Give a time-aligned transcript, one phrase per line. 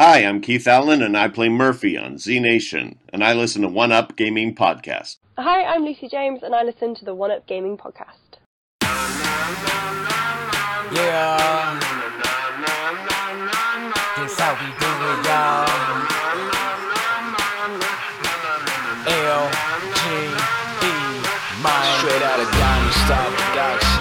[0.00, 3.68] Hi, I'm Keith Allen, and I play Murphy on Z Nation, and I listen to
[3.68, 5.16] One Up Gaming Podcast.
[5.36, 8.38] Hi, I'm Lucy James, and I listen to the One Up Gaming Podcast.
[10.94, 11.34] Yeah.
[14.22, 15.66] This how we do it, y'all.
[19.02, 19.50] L
[19.98, 20.06] G
[20.86, 20.94] E,
[21.58, 21.82] man.
[21.98, 23.98] Straight out of Diamond Star Production.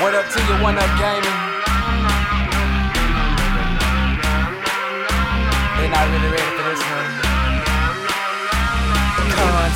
[0.00, 1.39] What up to you, One Up Gaming?
[6.00, 7.10] Really ready for this one.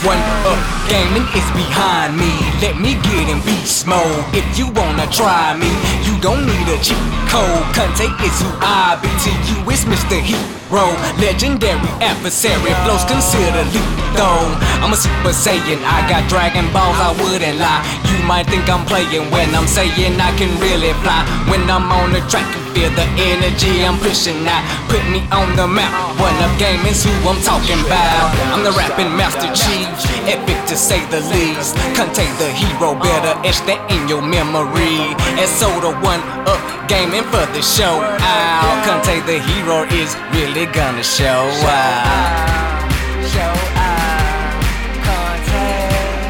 [0.09, 0.19] One
[0.49, 2.31] up gaming is behind me.
[2.63, 4.23] Let me get in beast mode.
[4.31, 5.71] If you wanna try me,
[6.07, 7.67] you don't need a cheat code.
[7.75, 9.59] Conte is who I be to you.
[9.75, 10.19] It's Mr.
[10.23, 10.87] Hero,
[11.19, 12.73] legendary adversary.
[12.87, 14.47] Flows consider lethal.
[14.83, 15.83] I'm a super saiyan.
[15.83, 16.95] I got Dragon Balls.
[17.03, 17.83] I wouldn't lie.
[18.11, 21.27] You might think I'm playing when I'm saying I can really fly.
[21.51, 24.63] When I'm on the track, you feel the energy I'm pushing out.
[24.87, 25.91] Put me on the map.
[26.23, 28.31] One up gaming's who I'm talking about.
[28.55, 29.91] I'm the rapping master chief,
[30.31, 31.75] epic to say the least.
[31.97, 35.17] Contain the hero, better etch that in your memory.
[35.41, 36.61] And so the one up
[36.93, 38.85] gaming for the show out.
[38.85, 42.85] Contain the hero is really gonna show out.
[43.33, 44.61] Show out.
[45.09, 46.29] Contain.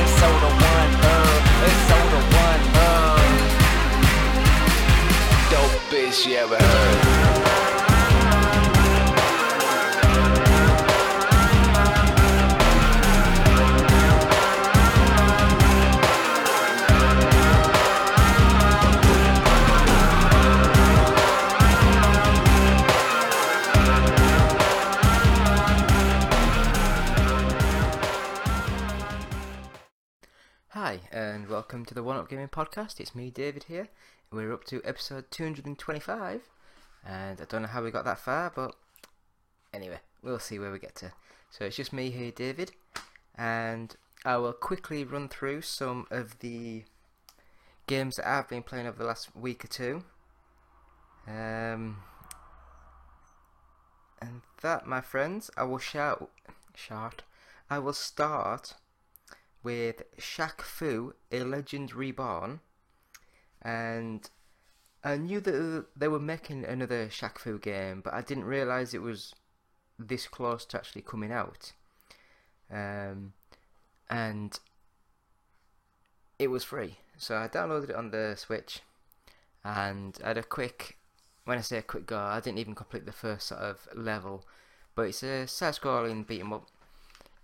[0.00, 3.20] And so the one up, and so the one up.
[5.52, 7.27] Dope bitch you ever heard.
[31.68, 32.98] Welcome to the One Up Gaming Podcast.
[32.98, 33.88] It's me, David, here.
[34.32, 36.40] We're up to episode 225,
[37.06, 38.74] and I don't know how we got that far, but
[39.74, 41.12] anyway, we'll see where we get to.
[41.50, 42.70] So it's just me here, David,
[43.34, 43.94] and
[44.24, 46.84] I will quickly run through some of the
[47.86, 50.04] games that I've been playing over the last week or two.
[51.26, 51.98] Um,
[54.22, 56.30] and that, my friends, I will shout,
[56.74, 57.24] shout,
[57.68, 58.72] I will start
[59.68, 62.60] with Shaq Fu, A Legend Reborn,
[63.60, 64.30] and
[65.04, 69.02] I knew that they were making another Shaq Fu game, but I didn't realise it
[69.02, 69.34] was
[69.98, 71.72] this close to actually coming out.
[72.70, 73.34] Um,
[74.08, 74.58] and
[76.38, 78.80] it was free, so I downloaded it on the Switch,
[79.62, 80.96] and I had a quick.
[81.44, 84.46] When I say a quick go, I didn't even complete the first sort of level,
[84.94, 86.68] but it's a side-scrolling beat 'em up.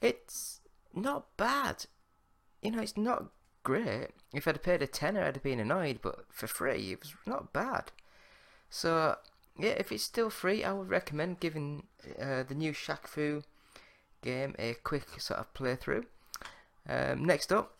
[0.01, 0.61] It's
[0.95, 1.85] not bad
[2.65, 3.27] you know, it's not
[3.63, 4.09] great.
[4.33, 7.53] If I'd paid a tenner, I'd have been annoyed, but for free, it was not
[7.53, 7.93] bad.
[8.71, 9.17] So,
[9.59, 11.85] yeah, if it's still free, I would recommend giving
[12.21, 13.43] uh, the new Shaq Fu
[14.23, 16.07] game a quick sort of playthrough.
[16.89, 17.77] Um, next up,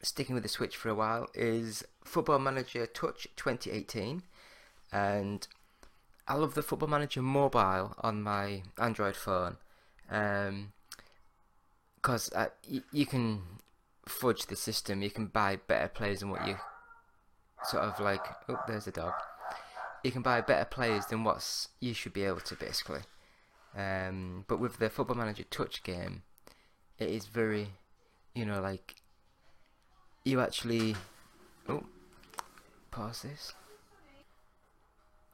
[0.00, 4.22] sticking with the Switch for a while, is Football Manager Touch 2018.
[4.92, 5.46] And
[6.28, 9.56] I love the Football Manager mobile on my Android phone.
[10.08, 10.72] Um,
[11.96, 12.48] because uh,
[12.90, 13.42] you can
[14.06, 15.02] fudge the system.
[15.02, 16.56] You can buy better players than what you
[17.64, 18.24] sort of like.
[18.48, 19.12] Oh, there's a dog.
[20.02, 23.02] You can buy better players than what you should be able to basically.
[23.76, 26.22] Um, but with the Football Manager Touch game,
[26.98, 27.68] it is very,
[28.34, 28.96] you know, like
[30.24, 30.96] you actually.
[31.68, 31.84] Oh,
[32.90, 33.54] pause this.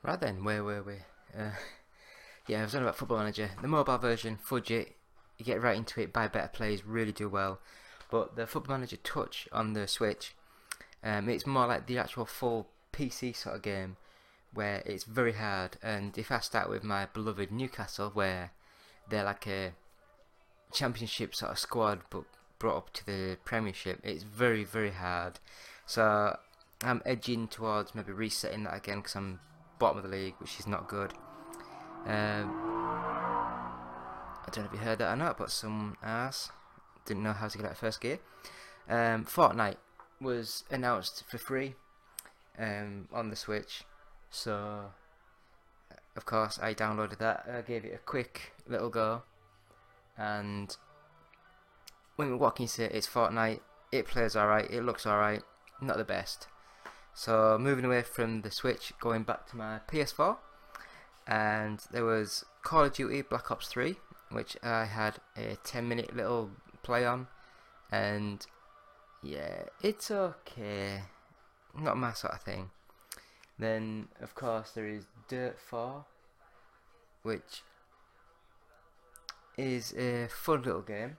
[0.02, 0.94] Right then, where were we?
[1.36, 1.50] Uh,
[2.46, 3.50] yeah, I was on about Football Manager.
[3.60, 4.94] The mobile version, fudge it,
[5.38, 7.60] you get right into it, buy better players, really do well.
[8.10, 10.34] But the Football Manager Touch on the Switch,
[11.02, 13.96] um, it's more like the actual full PC sort of game,
[14.52, 15.76] where it's very hard.
[15.82, 18.52] And if I start with my beloved Newcastle, where
[19.08, 19.72] they're like a
[20.72, 22.24] championship sort of squad, but
[22.58, 25.38] brought up to the Premiership, it's very very hard.
[25.86, 26.36] So
[26.82, 29.40] I'm edging towards maybe resetting that again because I'm
[29.78, 31.12] bottom of the league, which is not good.
[32.06, 32.54] Um,
[34.46, 36.50] I don't know if you heard that or not, but some ass
[37.08, 38.18] didn't know how to get out of first gear.
[38.88, 39.76] Um, Fortnite
[40.20, 41.74] was announced for free
[42.58, 43.84] um, on the Switch,
[44.30, 44.92] so
[46.16, 47.48] of course I downloaded that.
[47.52, 49.22] I gave it a quick little go,
[50.16, 50.76] and
[52.16, 52.88] when what can you say?
[52.92, 53.60] It's Fortnite.
[53.90, 54.70] It plays alright.
[54.70, 55.42] It looks alright.
[55.80, 56.46] Not the best.
[57.14, 60.36] So moving away from the Switch, going back to my PS4,
[61.26, 63.96] and there was Call of Duty Black Ops 3,
[64.30, 66.50] which I had a 10 minute little
[66.88, 67.26] play on,
[67.92, 68.46] and
[69.22, 71.02] yeah, it's okay.
[71.78, 72.70] Not my sort of thing.
[73.58, 76.06] Then, of course, there is Dirt 4,
[77.24, 77.62] which
[79.58, 81.18] is a fun little game.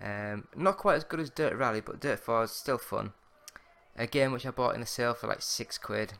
[0.00, 3.12] Um, not quite as good as Dirt Rally, but Dirt 4 is still fun.
[3.96, 6.14] A game which I bought in the sale for like 6 quid.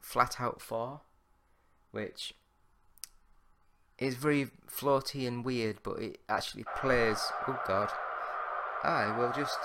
[0.00, 1.00] FlatOut 4,
[1.90, 2.34] which
[3.98, 7.32] is very floaty and weird, but it actually plays.
[7.48, 7.90] Oh god.
[8.82, 9.58] I will just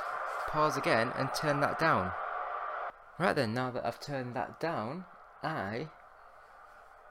[0.47, 2.11] pause again and turn that down.
[3.17, 5.05] Right then, now that I've turned that down,
[5.41, 5.87] I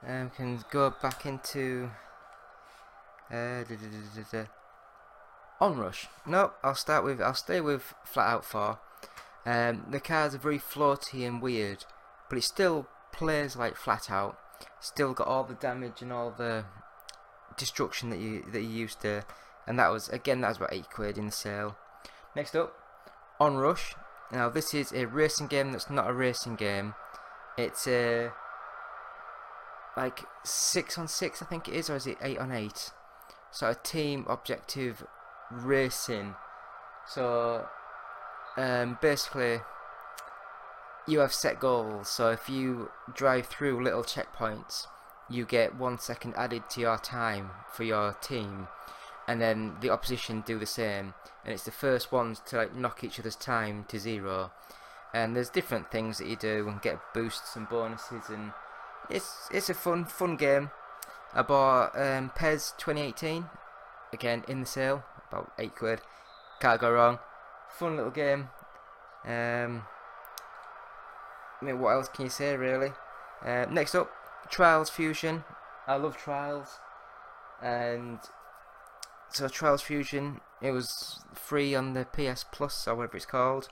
[0.05, 1.89] um, can go back into
[3.31, 4.45] uh, da, da, da,
[5.59, 6.07] Onrush.
[6.27, 7.21] No, I'll start with.
[7.21, 8.79] I'll stay with FlatOut 4.
[9.45, 11.85] Um, the cars are very floaty and weird,
[12.29, 14.35] but it still plays like FlatOut.
[14.79, 16.65] Still got all the damage and all the
[17.57, 19.23] destruction that you that you used to,
[19.65, 21.77] and that was again that was about eight quid in the sale.
[22.35, 22.75] Next up,
[23.39, 23.95] Onrush.
[24.31, 26.95] Now this is a racing game that's not a racing game.
[27.57, 28.31] It's a
[29.95, 32.91] like six on six, I think it is, or is it eight on eight?
[33.51, 35.05] So a team objective
[35.49, 36.35] racing.
[37.07, 37.65] So
[38.57, 39.61] um, basically,
[41.07, 42.09] you have set goals.
[42.09, 44.87] So if you drive through little checkpoints,
[45.29, 48.67] you get one second added to your time for your team,
[49.27, 51.13] and then the opposition do the same.
[51.43, 54.51] And it's the first ones to like knock each other's time to zero.
[55.13, 58.51] And there's different things that you do and get boosts and bonuses, and
[59.09, 60.71] it's it's a fun fun game.
[61.33, 63.45] I bought um, PES 2018
[64.13, 66.01] again in the sale, about eight quid.
[66.59, 67.19] Can't go wrong.
[67.69, 68.49] Fun little game.
[69.25, 69.83] Um,
[71.61, 72.91] I mean, what else can you say really?
[73.43, 74.11] Uh, next up,
[74.49, 75.43] Trials Fusion.
[75.87, 76.79] I love Trials,
[77.61, 78.19] and
[79.35, 80.39] so Trials Fusion.
[80.61, 83.67] It was free on the PS Plus or whatever it's called.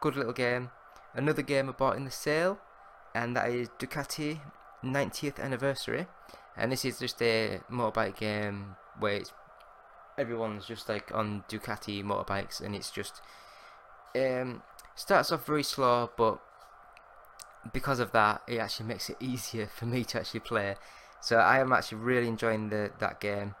[0.00, 0.70] Good little game.
[1.14, 2.58] Another game I bought in the sale,
[3.14, 4.40] and that is Ducati
[4.84, 6.06] 90th anniversary.
[6.56, 9.22] And this is just a motorbike game where
[10.18, 13.22] everyone's just like on Ducati motorbikes, and it's just
[14.16, 14.62] um,
[14.96, 16.40] starts off very slow, but
[17.72, 20.74] because of that, it actually makes it easier for me to actually play.
[21.20, 23.54] So I am actually really enjoying the that game.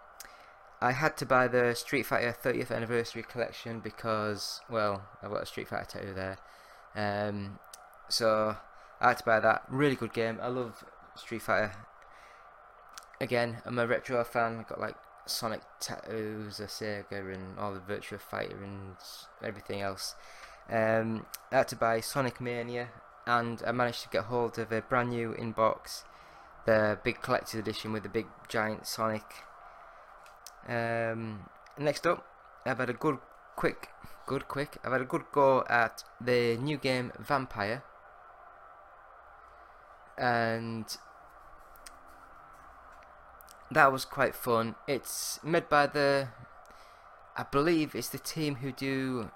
[0.80, 5.46] I had to buy the Street Fighter 30th anniversary collection because, well, I've got a
[5.46, 6.38] Street Fighter tattoo there.
[6.94, 7.58] Um,
[8.08, 8.56] so
[9.00, 9.62] I had to buy that.
[9.68, 10.38] Really good game.
[10.40, 10.84] I love
[11.16, 11.72] Street Fighter.
[13.20, 14.58] Again, I'm a retro fan.
[14.60, 14.94] I've got like
[15.26, 18.96] Sonic tattoos, a Sega, and all the Virtua Fighter and
[19.42, 20.14] everything else.
[20.70, 22.88] Um, I had to buy Sonic Mania,
[23.26, 26.04] and I managed to get hold of a brand new inbox,
[26.66, 29.24] the big collector's edition with the big giant Sonic.
[30.68, 31.48] Um,
[31.78, 32.26] next up,
[32.66, 33.18] I've had a good,
[33.56, 33.88] quick,
[34.26, 34.76] good, quick.
[34.84, 37.82] I've had a good go at the new game Vampyr,
[40.18, 40.84] and
[43.70, 44.74] that was quite fun.
[44.86, 46.28] It's made by the,
[47.36, 49.30] I believe it's the team who do,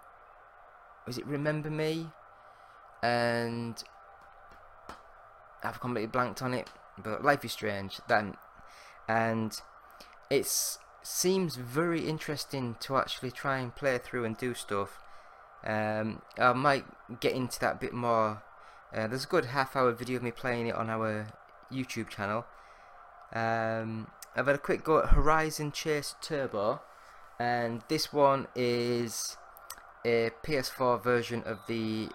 [1.07, 2.09] was it Remember Me?
[3.03, 3.83] And
[5.63, 6.71] I've completely blanked on it,
[7.03, 8.01] but Life is Strange.
[8.09, 8.37] Then,
[9.09, 9.61] and
[10.31, 15.01] it seems very interesting to actually try and play through and do stuff.
[15.65, 16.85] Um, I might
[17.21, 18.43] get into that a bit more.
[18.95, 21.29] Uh, there's a good half hour video of me playing it on our
[21.73, 22.45] YouTube channel.
[23.33, 26.81] Um, I've had a quick go at Horizon Chase Turbo,
[27.39, 29.37] and this one is
[30.05, 32.09] a PS4 version of the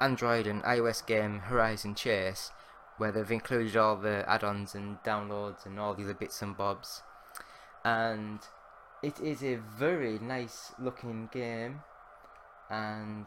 [0.00, 2.50] Android and iOS game Horizon Chase,
[2.98, 7.02] where they've included all the add-ons and downloads and all the other bits and bobs.
[7.84, 8.40] And
[9.02, 11.80] it is a very nice looking game,
[12.70, 13.26] and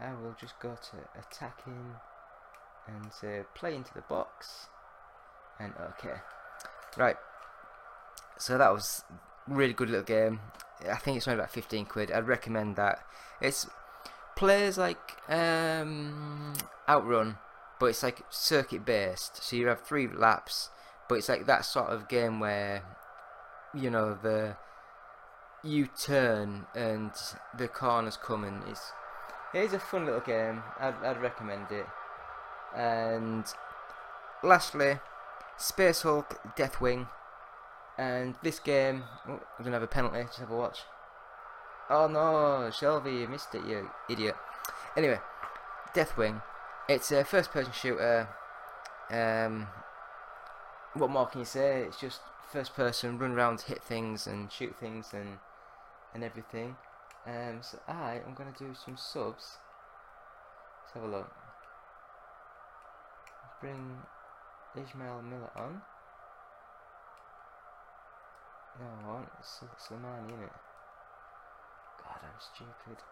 [0.00, 1.94] I will just go to attacking
[2.86, 4.68] and say play into the box,
[5.58, 6.16] and okay,
[6.96, 7.16] right.
[8.38, 9.04] So that was
[9.46, 10.40] really good little game.
[10.90, 12.10] I think it's only about 15 quid.
[12.10, 13.04] I'd recommend that.
[13.42, 13.68] It's
[14.34, 16.54] plays like um,
[16.88, 17.36] Outrun,
[17.78, 19.42] but it's like circuit based.
[19.42, 20.70] So you have three laps,
[21.08, 22.82] but it's like that sort of game where
[23.74, 24.56] you know the
[25.62, 27.12] you turn and
[27.56, 28.92] the corners come and it's
[29.52, 30.62] it is a fun little game.
[30.78, 31.86] I'd, I'd recommend it.
[32.76, 33.44] And
[34.44, 35.00] lastly,
[35.56, 37.08] Space Hulk Deathwing.
[37.98, 40.22] And this game, oh, I'm gonna have a penalty.
[40.22, 40.78] Just have a watch.
[41.90, 44.36] Oh no, Shelby, you missed it, you idiot.
[44.96, 45.18] Anyway,
[45.94, 46.42] Deathwing.
[46.88, 48.28] It's a first-person shooter.
[49.10, 49.66] Um,
[50.94, 51.82] what more can you say?
[51.82, 52.20] It's just
[52.52, 55.38] first-person, run around, hit things, and shoot things, and
[56.14, 56.76] and everything.
[57.26, 59.58] Um, so I am gonna do some subs.
[60.82, 61.30] Let's have a look.
[63.60, 63.98] Bring
[64.74, 65.82] Ismail Miller on.
[68.80, 70.52] No, I want Slimani in it.
[71.98, 73.02] God, I'm stupid.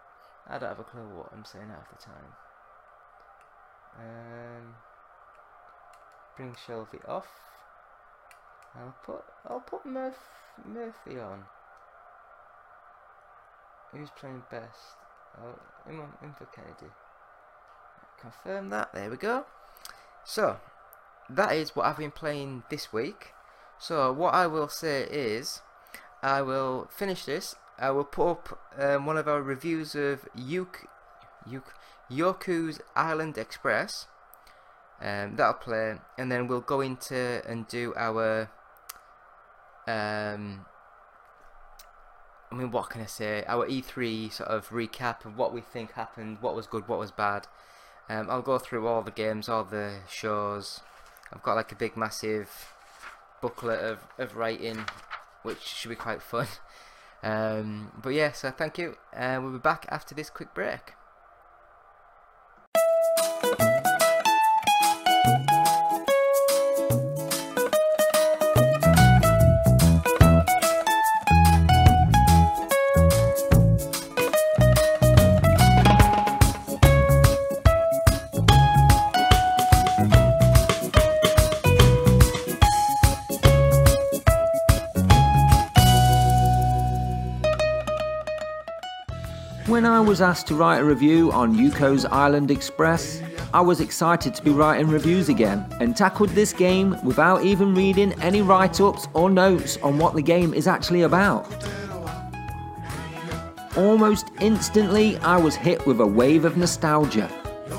[0.48, 2.32] I don't have a clue what I'm saying half the time.
[3.98, 4.74] Um,
[6.36, 7.26] bring Shelby off.
[8.76, 10.18] I'll put I'll put Murph,
[10.64, 11.44] Murphy on.
[13.92, 14.96] Who's playing best?
[15.40, 16.92] Oh, on, him for Kennedy.
[18.20, 18.92] Confirm that.
[18.92, 19.46] There we go.
[20.24, 20.58] So
[21.30, 23.32] that is what I've been playing this week.
[23.78, 25.62] So what I will say is,
[26.22, 27.54] I will finish this.
[27.78, 30.86] I will put up um, one of our reviews of Yuk,
[32.10, 34.06] Yoku's Island Express.
[35.00, 38.50] Um, that'll play, and then we'll go into and do our.
[39.88, 40.66] Um,
[42.50, 43.42] I mean, what can I say?
[43.46, 47.10] Our E3 sort of recap of what we think happened, what was good, what was
[47.10, 47.46] bad.
[48.08, 50.80] Um, I'll go through all the games, all the shows.
[51.32, 52.72] I've got like a big, massive
[53.40, 54.84] booklet of, of writing,
[55.42, 56.46] which should be quite fun.
[57.20, 58.94] Um, but yeah, so thank you.
[59.12, 60.92] Uh, we'll be back after this quick break.
[90.18, 93.22] Was asked to write a review on Yoku's Island Express,
[93.54, 98.12] I was excited to be writing reviews again and tackled this game without even reading
[98.20, 101.46] any write ups or notes on what the game is actually about.
[103.76, 107.28] Almost instantly, I was hit with a wave of nostalgia.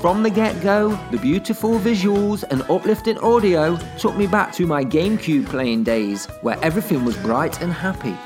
[0.00, 4.82] From the get go, the beautiful visuals and uplifting audio took me back to my
[4.82, 8.16] GameCube playing days where everything was bright and happy.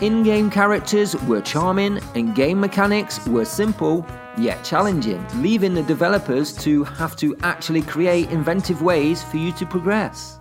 [0.00, 6.52] In game characters were charming and game mechanics were simple yet challenging, leaving the developers
[6.58, 10.38] to have to actually create inventive ways for you to progress.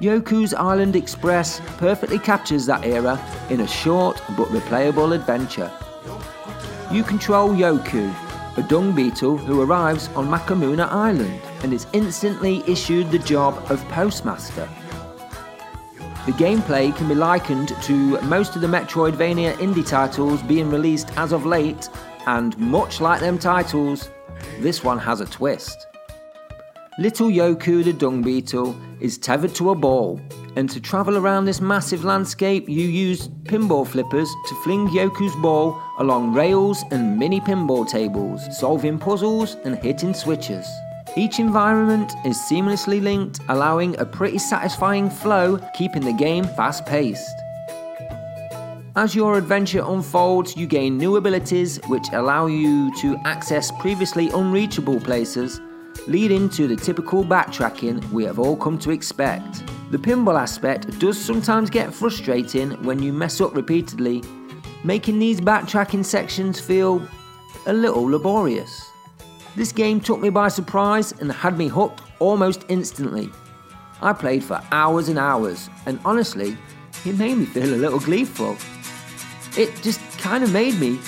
[0.00, 3.18] Yoku's Island Express perfectly captures that era
[3.50, 5.72] in a short but replayable adventure.
[6.92, 8.14] You control Yoku,
[8.58, 13.82] a dung beetle who arrives on Mokumana Island and is instantly issued the job of
[13.88, 14.68] postmaster.
[16.26, 21.30] The gameplay can be likened to most of the Metroidvania indie titles being released as
[21.30, 21.88] of late,
[22.26, 24.10] and much like them titles,
[24.58, 25.86] this one has a twist.
[26.98, 30.20] Little Yoku the dung beetle is tethered to a ball,
[30.56, 35.80] and to travel around this massive landscape, you use pinball flippers to fling Yoku's ball
[36.00, 40.66] along rails and mini pinball tables, solving puzzles and hitting switches.
[41.18, 47.34] Each environment is seamlessly linked, allowing a pretty satisfying flow, keeping the game fast paced.
[48.96, 55.00] As your adventure unfolds, you gain new abilities which allow you to access previously unreachable
[55.00, 55.58] places,
[56.06, 59.62] leading to the typical backtracking we have all come to expect.
[59.90, 64.22] The pinball aspect does sometimes get frustrating when you mess up repeatedly,
[64.84, 67.00] making these backtracking sections feel
[67.64, 68.90] a little laborious.
[69.56, 73.30] This game took me by surprise and had me hooked almost instantly.
[74.02, 76.58] I played for hours and hours, and honestly,
[77.06, 78.58] it made me feel a little gleeful.
[79.56, 81.00] It just kind of made me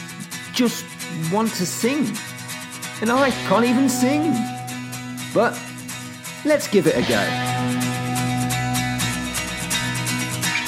[0.55, 0.87] just
[1.31, 2.07] want to sing.
[3.03, 4.33] And I can't even sing.
[5.35, 5.53] But
[6.47, 7.21] let's give it a go.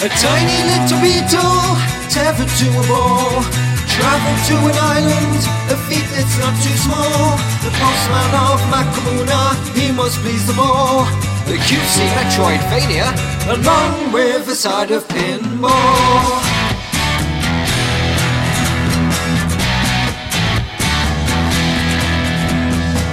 [0.02, 3.69] A tiny little beetle tethered to a ball.
[4.00, 7.36] Travel to an island, a feat that's not too small.
[7.60, 9.42] The postman of Mokumana,
[9.76, 11.04] he must please them all.
[11.44, 13.12] The cutesy Metroidvania,
[13.52, 16.40] along with a side of pinball.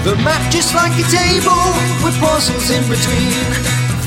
[0.08, 1.67] The map just like a table
[2.00, 3.44] with puzzles in between.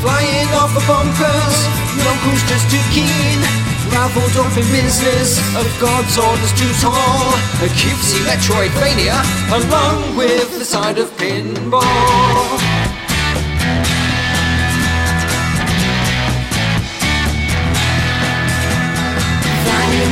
[0.00, 1.56] Flying off the bumpers,
[2.00, 3.70] Yoku's just too keen.
[3.92, 7.34] Raveled up in business, of God's orders too tall.
[7.62, 9.18] A cutesy Metroidvania,
[9.52, 12.58] along with the side of pinball.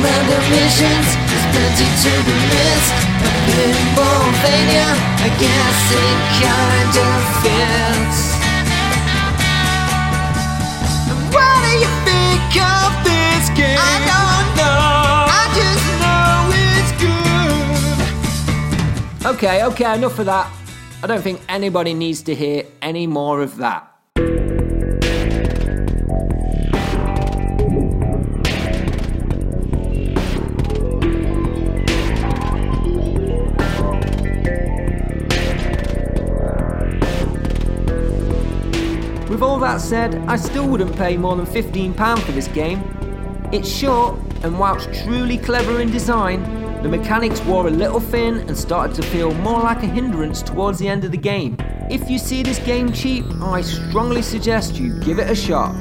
[0.01, 2.95] Random missions, there's plenty to be missed.
[3.27, 4.89] A pinballvania,
[5.27, 7.07] I guess it kinda
[7.41, 8.19] fits.
[11.11, 13.18] And what do you think of this
[19.25, 20.51] Okay, okay, enough of that.
[21.01, 23.89] I don't think anybody needs to hear any more of that.
[39.29, 42.98] With all that said, I still wouldn't pay more than £15 for this game.
[43.51, 46.43] It's short, and whilst truly clever in design,
[46.83, 50.77] the mechanics wore a little thin and started to feel more like a hindrance towards
[50.77, 51.57] the end of the game.
[51.89, 55.73] If you see this game cheap, I strongly suggest you give it a shot.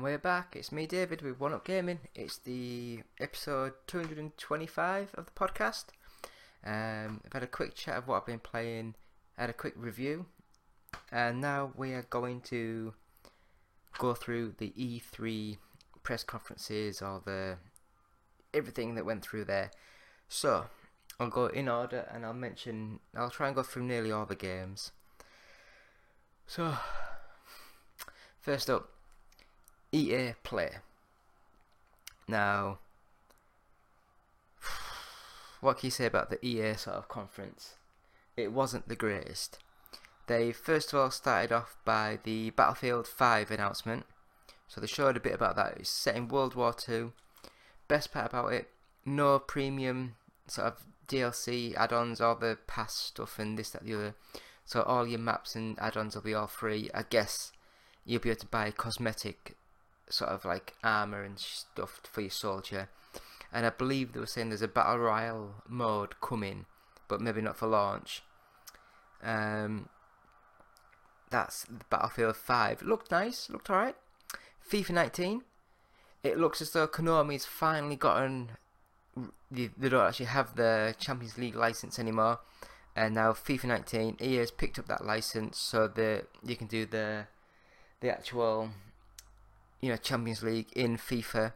[0.00, 0.56] And we're back.
[0.56, 1.98] It's me, David, with One Up Gaming.
[2.14, 5.88] It's the episode 225 of the podcast.
[6.64, 8.94] Um, I've had a quick chat of what I've been playing,
[9.36, 10.24] had a quick review,
[11.12, 12.94] and now we are going to
[13.98, 15.58] go through the E3
[16.02, 17.58] press conferences or the
[18.54, 19.70] everything that went through there.
[20.30, 20.64] So
[21.18, 23.00] I'll go in order and I'll mention.
[23.14, 24.92] I'll try and go through nearly all the games.
[26.46, 26.72] So
[28.40, 28.88] first up.
[29.92, 30.76] EA Play.
[32.28, 32.78] Now,
[35.60, 37.74] what can you say about the EA sort of conference?
[38.36, 39.58] It wasn't the greatest.
[40.26, 44.06] They first of all started off by the Battlefield 5 announcement.
[44.68, 45.78] So they showed a bit about that.
[45.78, 47.12] It's set in World War Two.
[47.88, 48.70] Best part about it,
[49.04, 50.14] no premium
[50.46, 54.14] sort of DLC add-ons, all the past stuff and this, that, the other.
[54.64, 56.88] So all your maps and add-ons will be all free.
[56.94, 57.50] I guess
[58.04, 59.56] you'll be able to buy cosmetic
[60.12, 62.88] sort of like armor and stuff for your soldier.
[63.52, 66.66] And I believe they were saying there's a battle royale mode coming,
[67.08, 68.22] but maybe not for launch.
[69.22, 69.88] Um,
[71.30, 72.82] that's Battlefield 5.
[72.82, 73.96] Looked nice, looked alright.
[74.68, 75.42] FIFA 19.
[76.22, 78.50] It looks as though Konami's finally gotten.
[79.50, 82.40] They, they don't actually have the Champions League license anymore,
[82.94, 86.86] and now FIFA 19 EA has picked up that license so that you can do
[86.86, 87.26] the
[88.00, 88.70] the actual
[89.80, 91.52] you know Champions League in FIFA.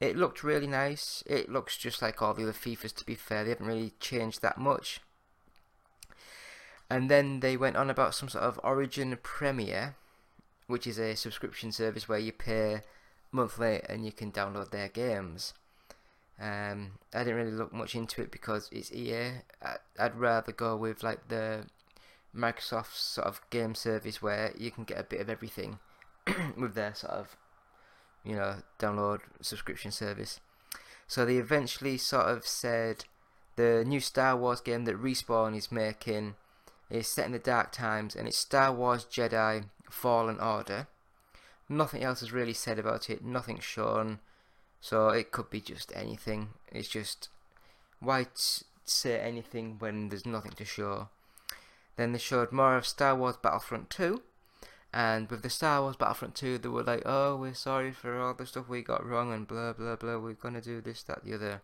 [0.00, 1.24] It looked really nice.
[1.26, 2.94] It looks just like all the other FIFAs.
[2.94, 5.00] To be fair, they haven't really changed that much.
[6.90, 9.96] And then they went on about some sort of Origin Premier,
[10.66, 12.82] which is a subscription service where you pay
[13.32, 15.52] monthly and you can download their games.
[16.40, 19.42] Um, I didn't really look much into it because it's EA.
[19.60, 21.66] I, I'd rather go with like the
[22.34, 25.80] Microsoft sort of game service where you can get a bit of everything
[26.56, 27.36] with their sort of
[28.24, 30.40] you know download subscription service.
[31.06, 33.04] So they eventually sort of said
[33.56, 36.34] the new Star Wars game that Respawn is making
[36.90, 40.86] is set in the dark times and it's Star Wars Jedi Fallen Order.
[41.68, 44.20] Nothing else is really said about it, nothing shown,
[44.80, 46.50] so it could be just anything.
[46.72, 47.28] It's just
[48.00, 51.08] why t- say anything when there's nothing to show.
[51.96, 54.22] Then they showed more of Star Wars Battlefront 2,
[54.92, 58.34] and with the Star Wars Battlefront 2, they were like, oh, we're sorry for all
[58.34, 61.34] the stuff we got wrong and blah blah blah, we're gonna do this, that, the
[61.34, 61.62] other.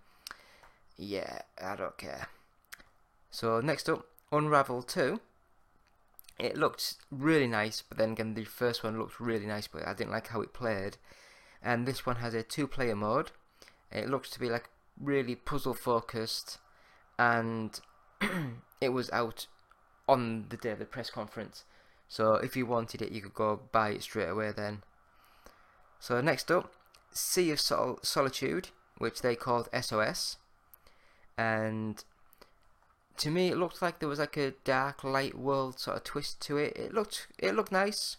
[0.97, 2.29] Yeah, I don't care.
[3.31, 5.21] So, next up, Unravel 2.
[6.39, 9.95] It looked really nice, but then again, the first one looked really nice, but I
[9.95, 10.97] didn't like how it played.
[11.63, 13.31] And this one has a two player mode.
[13.91, 14.69] It looks to be like
[15.01, 16.59] really puzzle focused,
[17.19, 17.81] and
[18.81, 19.47] it was out
[20.09, 21.65] on the day of the press conference.
[22.09, 24.83] So if you wanted it, you could go buy it straight away then.
[25.99, 26.73] So next up,
[27.13, 30.37] Sea of Sol- Solitude, which they called SOS.
[31.37, 32.05] And
[33.17, 36.41] to me, it looked like there was like a dark, light world sort of twist
[36.43, 36.77] to it.
[36.77, 38.17] It looked, it looked nice.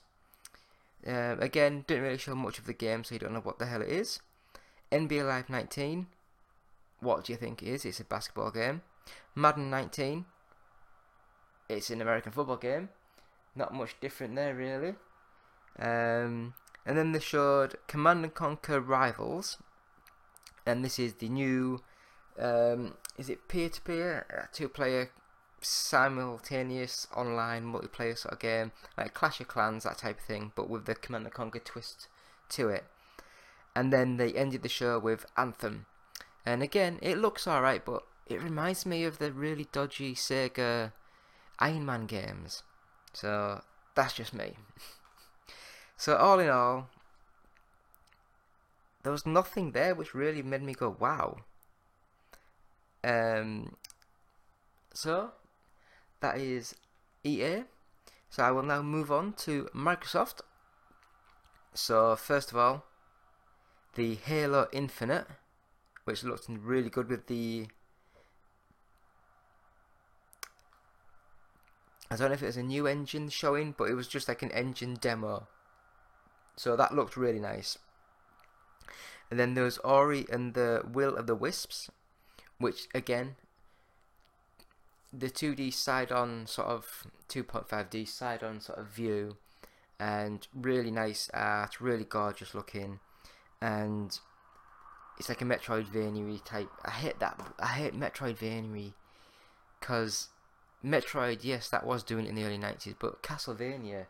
[1.06, 3.67] Um, again, didn't really show much of the game, so you don't know what the
[3.67, 4.19] hell it is.
[4.91, 6.08] NBA Live 19.
[7.00, 7.86] What do you think it is?
[7.86, 8.82] It's a basketball game.
[9.36, 10.26] Madden 19.
[11.69, 12.89] It's an American football game.
[13.56, 14.96] Not much different there, really.
[15.80, 16.54] Um,
[16.86, 19.58] and then they showed Command and Conquer Rivals,
[20.65, 21.82] and this is the new.
[22.38, 25.12] Um, is it peer to peer, two player,
[25.62, 30.70] simultaneous online multiplayer sort of game, like Clash of Clans, that type of thing, but
[30.70, 32.08] with the Command and Conquer twist
[32.50, 32.86] to it.
[33.74, 35.86] And then they ended the show with Anthem,
[36.46, 40.91] and again, it looks alright, but it reminds me of the really dodgy Sega
[41.60, 42.63] Iron Man games.
[43.15, 43.62] So
[43.95, 44.56] that's just me.
[45.97, 46.89] so all in all,
[49.04, 51.38] there was nothing there which really made me go wow.
[53.04, 53.78] Um.
[54.93, 55.32] So
[56.19, 56.75] that is
[57.23, 57.63] EA.
[58.30, 60.41] So I will now move on to Microsoft.
[61.73, 62.84] So first of all,
[63.95, 65.28] the Halo Infinite,
[66.04, 67.67] which looked really good with the.
[72.21, 74.41] I don't know if it was a new engine showing, but it was just like
[74.41, 75.47] an engine demo.
[76.56, 77.78] So that looked really nice.
[79.30, 81.89] And then there was Ori and the Will of the Wisps,
[82.58, 83.36] which again,
[85.12, 89.38] the 2D side on sort of 2.5D side on sort of view,
[89.99, 92.99] and really nice art, really gorgeous looking,
[93.62, 94.19] and
[95.17, 96.69] it's like a Metroidvania type.
[96.84, 97.39] I hate that.
[97.60, 98.93] I hate Metroidvania
[99.80, 100.28] because
[100.86, 104.06] Metroid, yes, that was doing it in the early 90s, but Castlevania,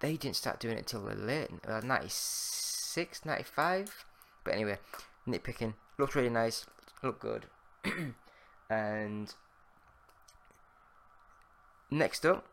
[0.00, 4.04] they didn't start doing it until the late uh, 96, 95.
[4.44, 4.78] But anyway,
[5.28, 5.74] nitpicking.
[5.98, 6.66] Looked really nice.
[7.02, 7.46] Looked good.
[8.70, 9.34] and
[11.90, 12.46] next up,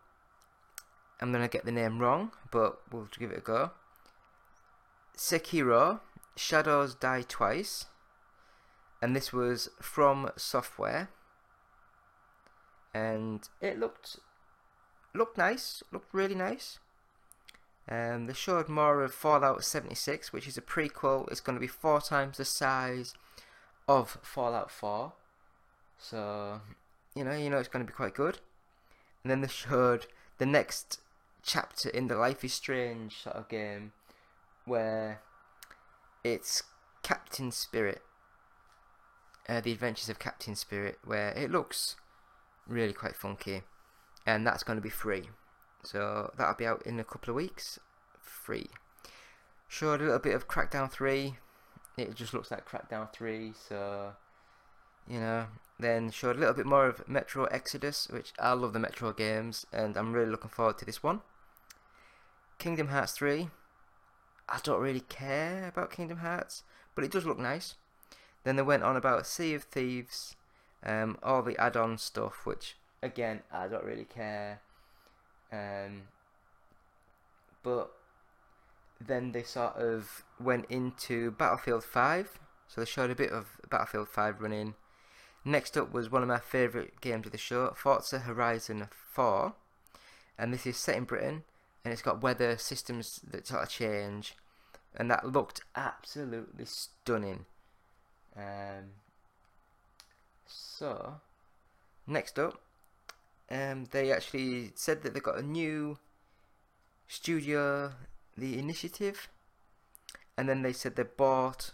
[1.22, 3.72] I'm gonna get the name wrong, but we'll give it a go.
[5.16, 6.00] Sekiro
[6.36, 7.86] Shadows Die Twice,
[9.02, 11.10] and this was FromSoftware,
[12.94, 14.20] and it looked
[15.14, 16.80] looked nice, looked really nice.
[17.90, 21.30] Um, they showed more of Fallout 76, which is a prequel.
[21.32, 23.14] It's going to be four times the size
[23.88, 25.14] of Fallout 4,
[25.98, 26.62] so
[27.16, 28.40] you know, you know, it's going to be quite good.
[29.24, 31.00] And then they showed the next
[31.44, 33.92] chapter in the Life is Strange sort of game,
[34.66, 35.22] where
[36.24, 36.64] it's
[37.04, 38.02] Captain Spirit,
[39.50, 41.96] uh, the Adventures of Captain Spirit, where it looks
[42.72, 43.64] really quite funky,
[44.26, 45.30] and that's going to be free.
[45.84, 47.80] So that'll be out in a couple of weeks,
[48.20, 48.68] free.
[49.68, 51.36] Showed a little bit of Crackdown 3.
[51.98, 54.14] It just looks like Crackdown 3, so
[55.08, 55.48] you know.
[55.80, 59.66] Then showed a little bit more of Metro Exodus, which I love the Metro games,
[59.74, 61.22] and I'm really looking forward to this one.
[62.60, 63.50] Kingdom Hearts 3.
[64.48, 66.62] I don't really care about Kingdom Hearts,
[66.94, 67.76] but it does look nice.
[68.44, 70.36] Then they went on about Sea of Thieves,
[70.84, 74.62] um, all the add-on stuff, which again I don't really care.
[75.52, 76.04] Um,
[77.64, 77.92] but
[79.00, 84.10] then they sort of went into Battlefield 5, so they showed a bit of Battlefield
[84.10, 84.76] 5 running.
[85.44, 89.54] Next up was one of my favourite games of the show, Forza Horizon 4,
[90.38, 91.44] and this is set in Britain,
[91.84, 94.36] and it's got weather systems that sort of change,
[94.96, 97.46] and that looked absolutely stunning.
[98.36, 98.92] Um,
[100.52, 101.16] so,
[102.08, 102.62] next up,
[103.50, 105.98] um, they actually said that they got a new
[107.08, 107.94] studio,
[108.38, 109.30] The Initiative,
[110.38, 111.72] and then they said they bought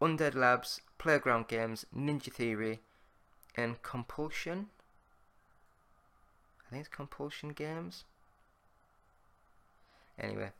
[0.00, 2.80] Undead Labs, Playground Games, Ninja Theory,
[3.56, 4.68] and Compulsion.
[6.66, 8.04] I think it's Compulsion Games.
[10.18, 10.50] Anyway,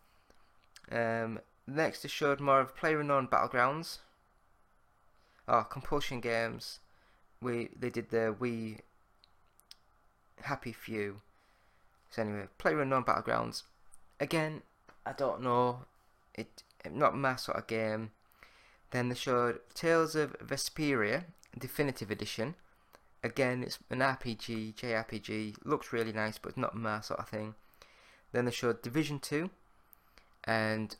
[0.91, 3.99] um, next they showed more of PlayerUnknown Battlegrounds.
[5.49, 6.81] Oh, Compulsion Games.
[7.42, 8.78] We they did the we
[10.42, 11.20] Happy Few.
[12.11, 13.62] So anyway, PlayerUnknown Battlegrounds.
[14.20, 14.62] Again,
[15.05, 15.81] I don't know.
[16.35, 18.11] It not my sort of game.
[18.90, 21.24] Then they showed Tales of Vesperia
[21.59, 22.55] Definitive Edition.
[23.24, 25.57] Again, it's an RPG, JRPG.
[25.64, 27.55] Looks really nice, but not my sort of thing.
[28.33, 29.48] Then they showed Division 2.
[30.44, 30.96] And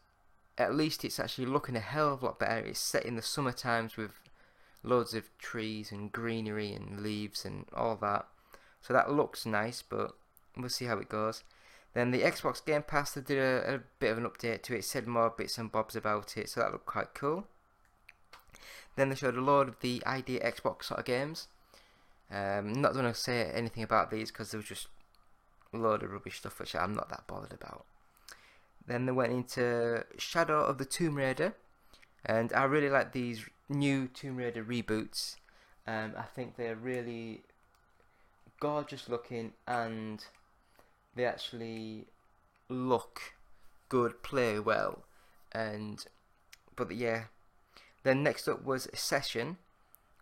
[0.57, 2.65] at least it's actually looking a hell of a lot better.
[2.65, 4.13] It's set in the summer times with
[4.83, 8.27] loads of trees and greenery and leaves and all that.
[8.81, 10.13] So that looks nice, but
[10.57, 11.45] we'll see how it goes.
[11.95, 14.85] Then the Xbox Game Pass, they did a, a bit of an update to it,
[14.85, 17.45] said more bits and bobs about it, so that looked quite cool.
[18.97, 21.49] Then they showed a load of the ID Xbox sort of games.
[22.31, 24.89] Um, not going to say anything about these because there was just
[25.73, 27.85] a load of rubbish stuff which I'm not that bothered about.
[28.87, 31.55] Then they went into Shadow of the Tomb Raider,
[32.25, 35.37] and I really like these new Tomb Raider reboots.
[35.87, 37.43] Um, I think they're really
[38.61, 40.25] gorgeous looking and
[41.17, 42.07] they actually
[42.69, 43.35] look
[43.89, 45.05] good, play well,
[45.53, 46.05] and
[46.77, 47.25] but yeah.
[48.05, 49.59] Then next up was Session,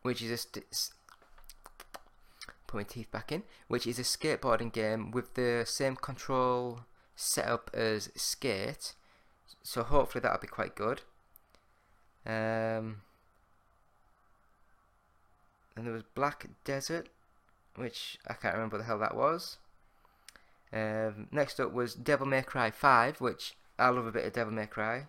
[0.02, 0.92] which is a st-
[2.66, 6.80] put my teeth back in, which is a skateboarding game with the same control
[7.16, 8.94] setup as Skate.
[9.62, 11.02] So hopefully that'll be quite good.
[12.26, 13.02] Um,
[15.76, 17.08] and there was Black Desert,
[17.76, 19.58] which I can't remember what the hell that was.
[20.72, 24.52] Um, next up was Devil May Cry 5, which I love a bit of Devil
[24.52, 25.06] May Cry,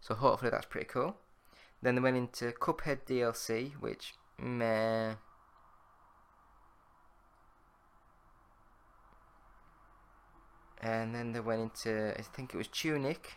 [0.00, 1.16] so hopefully that's pretty cool.
[1.82, 5.14] Then they went into Cuphead DLC, which meh.
[10.82, 13.34] and then they went into I think it was Tunic,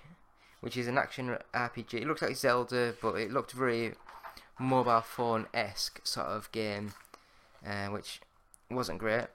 [0.65, 1.93] which is an action RPG.
[1.93, 3.93] It looks like Zelda, but it looked very
[4.57, 6.93] mobile phone esque sort of game,
[7.63, 8.19] uh, which
[8.71, 9.27] wasn't great.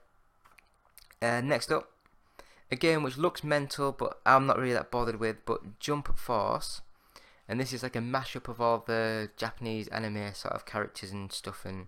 [1.21, 1.89] Uh, next up,
[2.69, 6.81] a game which looks mental, but I'm not really that bothered with, but Jump Force.
[7.47, 11.31] And this is like a mashup of all the Japanese anime sort of characters and
[11.31, 11.87] stuff, and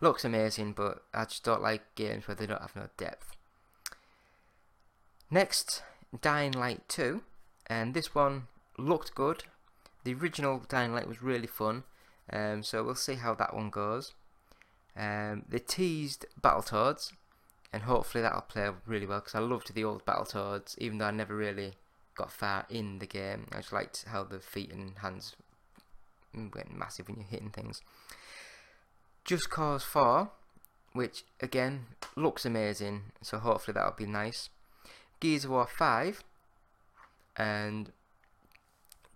[0.00, 3.36] looks amazing, but I just don't like games where they don't have no depth.
[5.30, 5.84] Next,
[6.20, 7.22] Dying Light 2,
[7.68, 9.44] and this one looked good.
[10.04, 11.84] The original Dying Light was really fun,
[12.32, 14.14] um, so we'll see how that one goes.
[14.96, 17.12] Um, they teased Battletoads,
[17.72, 21.10] and hopefully that'll play really well because I loved the old Battletoads, even though I
[21.10, 21.74] never really
[22.14, 23.46] got far in the game.
[23.52, 25.36] I just liked how the feet and hands
[26.34, 27.82] went massive when you're hitting things.
[29.24, 30.30] Just Cause 4,
[30.92, 31.86] which again
[32.16, 34.50] looks amazing, so hopefully that'll be nice.
[35.20, 36.22] Gears of War 5,
[37.36, 37.90] and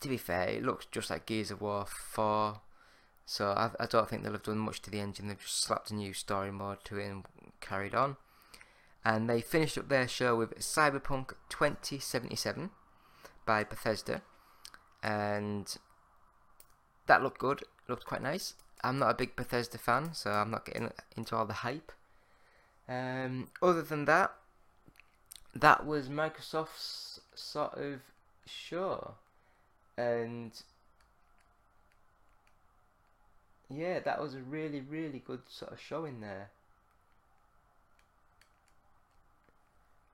[0.01, 2.61] to be fair, it looks just like Gears of War 4,
[3.27, 5.91] so I, I don't think they'll have done much to the engine, they've just slapped
[5.91, 7.25] a new story mode to it and
[7.61, 8.17] carried on.
[9.05, 12.71] And they finished up their show with Cyberpunk 2077
[13.47, 14.23] by Bethesda,
[15.03, 15.75] and
[17.07, 18.55] that looked good, looked quite nice.
[18.83, 21.93] I'm not a big Bethesda fan, so I'm not getting into all the hype.
[22.89, 24.33] Um, other than that,
[25.55, 28.01] that was Microsoft's sort of
[28.47, 29.15] show,
[30.01, 30.53] and
[33.69, 36.51] yeah, that was a really, really good sort of showing there.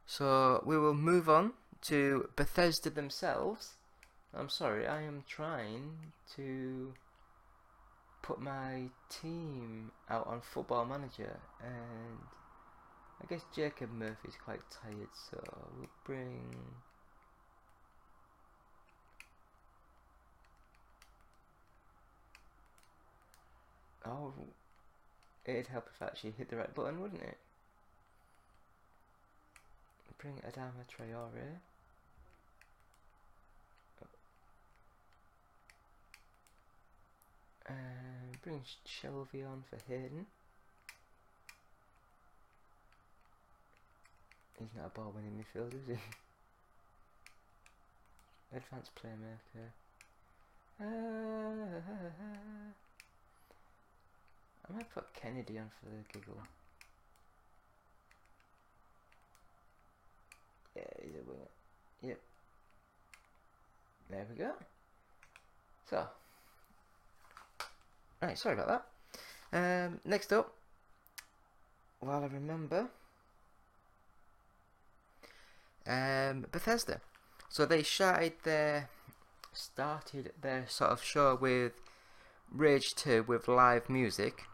[0.06, 3.74] So we will move on to Bethesda themselves.
[4.34, 6.92] I'm sorry, I am trying to
[8.22, 12.18] put my team out on Football Manager, and
[13.22, 15.42] I guess Jacob Murphy's quite tired, so
[15.78, 16.54] we'll bring.
[24.06, 24.32] Oh,
[25.44, 27.38] it'd help if I actually hit the right button, wouldn't it?
[30.18, 31.60] Bring Adama Traore.
[37.68, 40.26] And bring Shelby on for Hayden.
[44.58, 45.96] He's not a ball winning midfielder, is he?
[48.56, 49.72] Advanced playmaker.
[50.80, 51.80] Uh,
[54.68, 56.38] I might put Kennedy on for the giggle.
[60.74, 61.48] Yeah, he's a winger.
[62.02, 62.20] Yep.
[64.10, 64.52] There we go.
[65.88, 66.06] So.
[68.20, 68.84] Right, sorry about
[69.52, 69.86] that.
[69.86, 70.52] Um, next up,
[72.00, 72.88] while I remember,
[75.86, 77.00] um, Bethesda.
[77.48, 78.90] So they started their
[79.52, 81.72] started their sort of show with
[82.50, 84.44] Rage 2 with live music,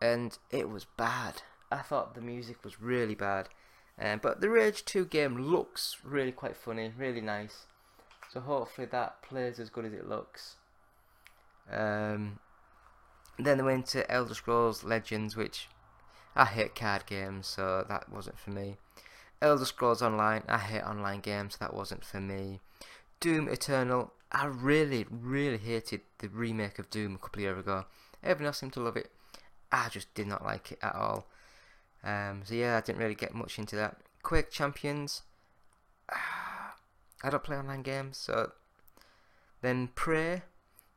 [0.00, 1.42] and it was bad.
[1.70, 3.48] I thought the music was really bad.
[3.98, 7.66] Um, but the Rage 2 game looks really quite funny, really nice.
[8.32, 10.56] So hopefully that plays as good as it looks.
[11.70, 12.38] Um,
[13.38, 15.68] then they went to Elder Scrolls Legends, which
[16.34, 18.76] I hate card games, so that wasn't for me.
[19.42, 22.60] Elder Scrolls Online, I hate online games, so that wasn't for me.
[23.20, 27.84] Doom Eternal, I really, really hated the remake of Doom a couple of years ago.
[28.22, 29.10] Everyone else seemed to love it.
[29.72, 31.26] I just did not like it at all.
[32.02, 33.96] Um, so yeah, I didn't really get much into that.
[34.22, 35.22] Quake Champions,
[37.22, 38.52] I don't play online games, so
[39.60, 40.42] then Prey,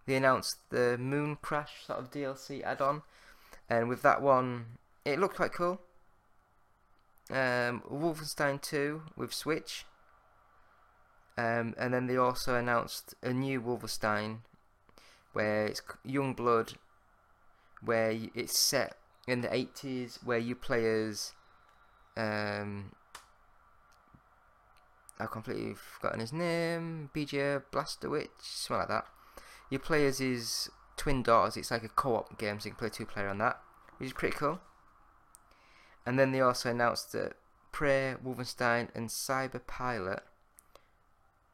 [0.06, 3.02] they announced the Mooncrash sort of DLC add-on,
[3.70, 5.82] and with that one, it looked quite cool.
[7.30, 9.86] Um, Wolfenstein 2 with Switch,
[11.38, 14.40] um, and then they also announced a new Wolfenstein,
[15.34, 16.76] where it's Youngblood,
[17.84, 21.34] where it's set in the 80s, where you play as
[22.16, 22.92] um,
[25.20, 29.06] I've completely forgotten his name, BJ Blazkowicz, something like that.
[29.70, 31.58] You play as his twin daughters.
[31.58, 33.60] It's like a co-op game, so you can play two player on that,
[33.98, 34.60] which is pretty cool.
[36.06, 37.34] And then they also announced that
[37.72, 40.24] Prey, Wolfenstein, and Cyber Pilot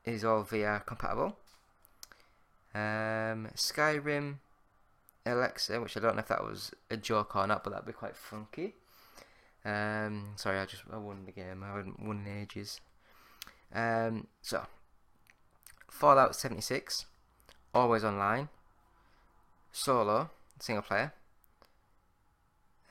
[0.04, 1.38] is all VR compatible.
[2.74, 4.38] Um, Skyrim,
[5.30, 7.94] Alexa, which I don't know if that was a joke or not, but that'd be
[7.94, 8.76] quite funky.
[9.66, 11.64] Um, sorry, I just I won the game.
[11.64, 12.80] I haven't won in ages.
[13.74, 14.64] Um, so
[15.90, 17.06] Fallout 76,
[17.74, 18.50] always online,
[19.72, 21.14] solo, single player.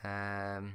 [0.05, 0.75] Um,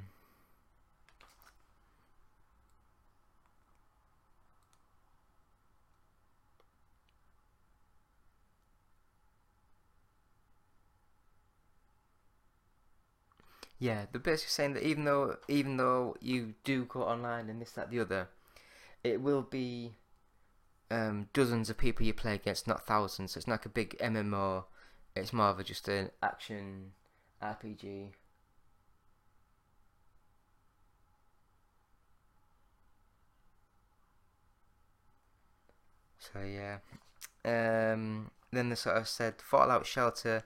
[13.84, 17.72] Yeah, they're basically saying that even though even though you do go online and this
[17.72, 18.28] that the other,
[19.02, 19.92] it will be
[20.90, 23.32] um, dozens of people you play against, not thousands.
[23.32, 24.64] So it's not like a big MMO.
[25.14, 26.92] It's more of a, just an action
[27.42, 28.12] RPG.
[36.18, 36.78] So yeah.
[37.44, 40.44] Um, then they sort of said Fallout Shelter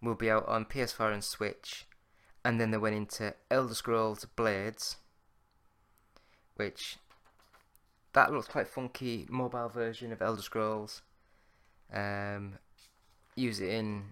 [0.00, 1.86] will be out on PS4 and Switch,
[2.44, 4.96] and then they went into Elder Scrolls Blades,
[6.56, 6.96] which
[8.12, 11.02] that looks quite funky mobile version of Elder Scrolls.
[11.92, 12.58] Um,
[13.34, 14.04] use it in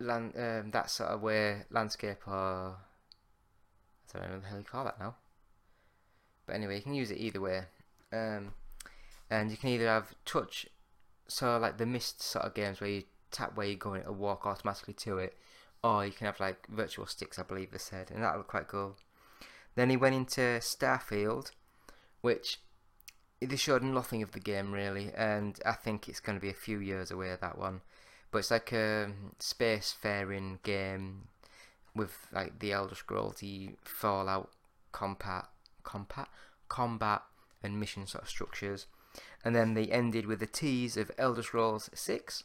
[0.00, 2.76] land um, that sort of way landscape or
[4.14, 5.16] I don't know hell you call that now.
[6.46, 7.62] But anyway, you can use it either way.
[8.12, 8.52] Um,
[9.30, 10.66] and you can either have touch,
[11.26, 14.46] so like the mist sort of games where you tap where you're going, it'll walk
[14.46, 15.36] automatically to it,
[15.84, 18.68] or you can have like virtual sticks, I believe they said, and that looked quite
[18.68, 18.96] cool.
[19.74, 21.50] Then he went into Starfield,
[22.22, 22.58] which
[23.40, 26.54] they showed nothing of the game really, and I think it's going to be a
[26.54, 27.82] few years away that one.
[28.30, 31.28] But it's like a space faring game
[31.94, 34.50] with like the Elder Scrolls, the Fallout
[34.90, 35.48] combat,
[35.82, 36.28] combat,
[36.68, 37.22] combat,
[37.62, 38.86] and mission sort of structures.
[39.44, 42.44] And then they ended with a tease of Elder Scrolls 6.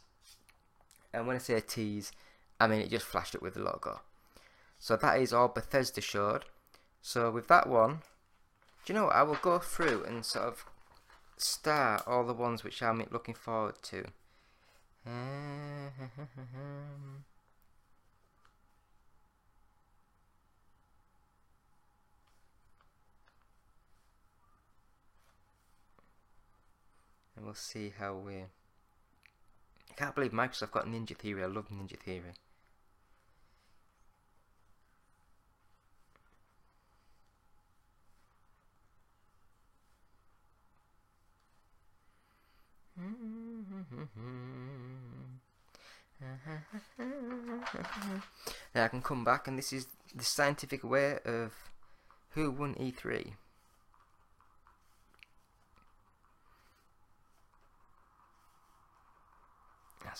[1.14, 2.12] And when I say a tease,
[2.60, 4.00] I mean it just flashed up with the logo.
[4.78, 6.44] So that is all Bethesda showed.
[7.02, 8.02] So with that one,
[8.84, 9.16] do you know what?
[9.16, 10.64] I will go through and sort of
[11.36, 14.04] star all the ones which I'm looking forward to.
[27.40, 28.34] And we'll see how we.
[28.34, 31.42] I can't believe Microsoft got Ninja Theory.
[31.42, 32.34] I love Ninja Theory.
[48.74, 51.52] Now I can come back, and this is the scientific way of
[52.30, 53.32] who won E3.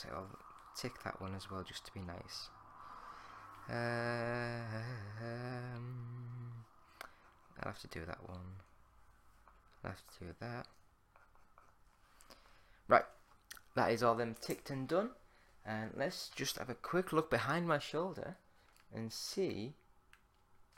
[0.01, 0.31] So I'll
[0.75, 2.49] tick that one as well, just to be nice.
[3.69, 5.85] Um,
[7.61, 8.39] I'll have to do that one.
[9.85, 10.67] I'll have to do that.
[12.91, 13.05] Right,
[13.77, 15.11] that is all them ticked and done.
[15.65, 18.37] And let's just have a quick look behind my shoulder
[18.93, 19.75] and see.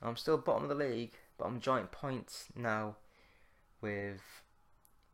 [0.03, 2.97] I'm still bottom of the league, but I'm joint points now
[3.81, 4.21] with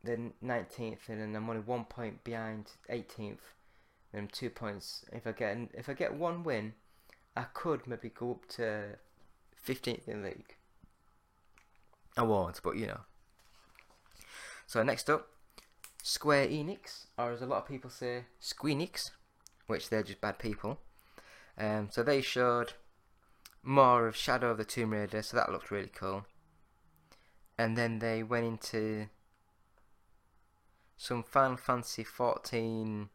[0.03, 3.37] the 19th, and then I'm only one point behind 18th.
[4.11, 5.05] And I'm two points.
[5.13, 6.73] If I get if I get one win,
[7.37, 8.97] I could maybe go up to
[9.65, 10.55] 15th in the league.
[12.17, 13.01] I won't, but you know.
[14.65, 15.29] So next up,
[16.09, 19.11] Square Enix, or as a lot of people say, Squeenix,
[19.67, 20.79] which they're just bad people.
[21.55, 22.73] Um, so they showed
[23.61, 26.25] more of Shadow of the Tomb Raider, so that looked really cool.
[27.59, 29.09] And then they went into
[30.97, 33.09] some Final Fantasy 14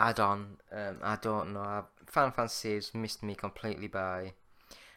[0.00, 0.56] add-on.
[0.72, 1.84] Um, I don't know.
[2.06, 4.32] Final Fantasy has missed me completely by.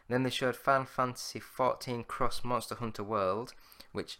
[0.09, 3.53] Then they showed Final Fantasy 14 Cross Monster Hunter World,
[3.91, 4.17] which,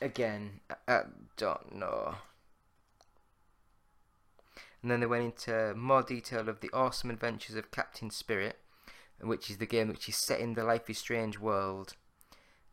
[0.00, 1.02] again, I,
[1.36, 2.16] don't know.
[4.82, 8.58] And then they went into more detail of the awesome adventures of Captain Spirit,
[9.20, 11.94] which is the game which is set in the Life is Strange world,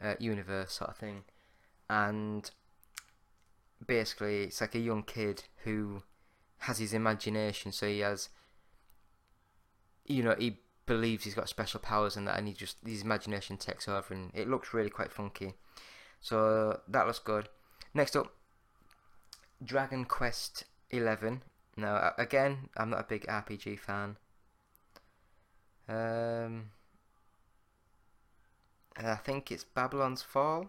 [0.01, 1.23] uh, universe sort of thing.
[1.89, 2.49] And
[3.85, 6.03] basically, it's like a young kid who
[6.59, 8.29] has his imagination, so he has,
[10.05, 13.57] you know, he believes he's got special powers and that, and he just his imagination
[13.57, 15.53] takes over, and it looks really quite funky.
[16.19, 17.49] So that looks good.
[17.93, 18.33] Next up,
[19.63, 21.43] Dragon Quest Eleven.
[21.75, 24.17] Now again, I'm not a big RPG fan.
[25.87, 26.71] Um,
[28.97, 30.67] I think it's Babylon's Fall.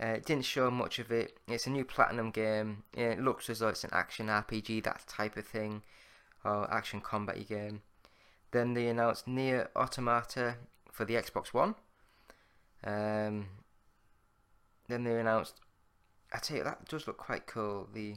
[0.00, 1.38] Uh, it didn't show much of it.
[1.48, 2.84] It's a new Platinum game.
[2.94, 5.82] It looks as though it's an action RPG, that type of thing,
[6.44, 7.82] or action combat game.
[8.52, 10.56] Then they announced Nier Automata
[10.90, 11.74] for the Xbox One.
[12.84, 13.46] Um,
[14.88, 15.54] then they announced,
[16.32, 17.88] I tell you, that does look quite cool.
[17.92, 18.16] The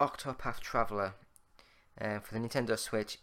[0.00, 1.14] Octopath Traveler
[2.00, 3.18] uh, for the Nintendo Switch.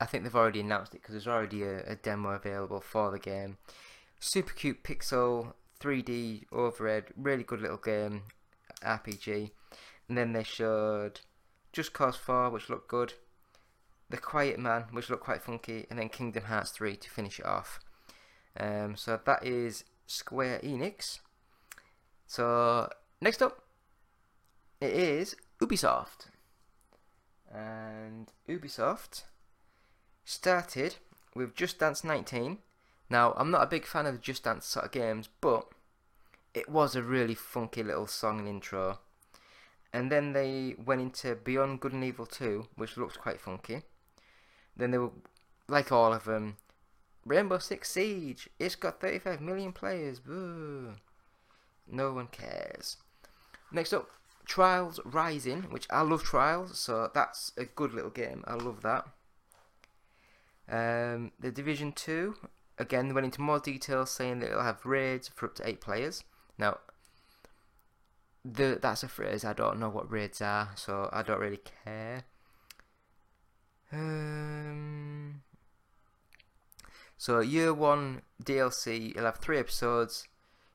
[0.00, 3.18] I think they've already announced it because there's already a, a demo available for the
[3.18, 3.58] game.
[4.20, 8.22] Super cute pixel 3D overhead, really good little game,
[8.82, 9.50] RPG.
[10.08, 11.20] And then they showed
[11.72, 13.14] Just Cause 4, which looked good.
[14.10, 17.46] The Quiet Man, which looked quite funky, and then Kingdom Hearts 3 to finish it
[17.46, 17.78] off.
[18.56, 21.20] Um, so that is Square Enix.
[22.26, 22.90] So
[23.20, 23.62] next up,
[24.80, 26.26] it is Ubisoft,
[27.52, 29.24] and Ubisoft
[30.24, 30.96] started
[31.34, 32.58] with Just Dance 19.
[33.10, 35.66] Now I'm not a big fan of Just Dance sort of games, but
[36.54, 38.98] it was a really funky little song and intro.
[39.92, 43.82] And then they went into Beyond Good and Evil 2, which looked quite funky.
[44.76, 45.10] Then they were,
[45.66, 46.56] like all of them,
[47.24, 48.48] Rainbow Six Siege.
[48.58, 50.20] It's got 35 million players.
[50.20, 50.94] Boo.
[51.86, 52.96] No one cares.
[53.72, 54.08] Next up,
[54.46, 58.42] Trials Rising, which I love Trials, so that's a good little game.
[58.46, 59.06] I love that.
[60.70, 62.34] Um, the Division 2,
[62.78, 65.80] again, they went into more detail saying that it'll have raids for up to 8
[65.80, 66.24] players.
[66.58, 66.78] Now,
[68.44, 72.24] the, that's a phrase, I don't know what raids are, so I don't really care.
[73.92, 75.42] Um,
[77.20, 80.28] so, year 1 DLC, you'll have 3 episodes,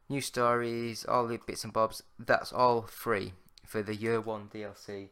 [0.10, 2.04] new stories, all the bits and bobs.
[2.20, 3.32] That's all free
[3.66, 5.08] for the year 1 DLC.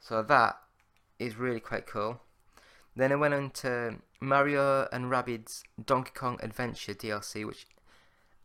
[0.00, 0.56] So, that
[1.20, 2.20] is really quite cool.
[2.96, 7.66] Then I went on to Mario and Rabbids Donkey Kong Adventure DLC, which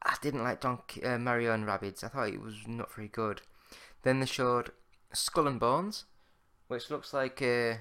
[0.04, 2.04] I didn't like Donkey uh, Mario and Rabbids.
[2.04, 3.42] I thought it was not very good.
[4.04, 4.72] Then they showed
[5.14, 6.06] Skull and Bones,
[6.68, 7.76] which looks like uh,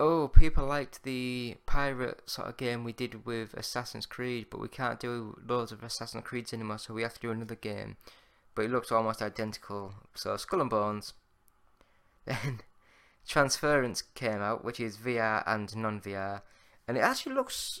[0.00, 4.68] oh, people liked the pirate sort of game we did with Assassin's Creed, but we
[4.68, 7.96] can't do loads of Assassin's Creeds anymore, so we have to do another game.
[8.54, 9.94] But it looks almost identical.
[10.14, 11.12] So Skull and Bones.
[12.26, 12.60] Then
[13.26, 16.42] Transference came out, which is VR and non-VR,
[16.88, 17.80] and it actually looks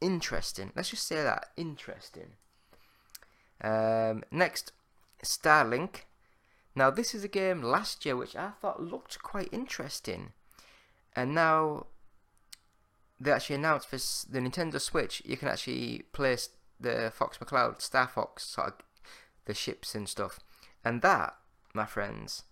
[0.00, 0.72] interesting.
[0.74, 2.32] Let's just say that interesting.
[3.60, 4.72] Um, next,
[5.22, 6.06] Starlink.
[6.74, 10.32] Now this is a game last year which I thought looked quite interesting,
[11.16, 11.86] and now
[13.18, 18.08] they actually announced for the Nintendo Switch you can actually place the Fox McCloud, Star
[18.08, 18.74] Fox, sort of
[19.44, 20.40] the ships and stuff,
[20.84, 21.34] and that,
[21.74, 22.44] my friends,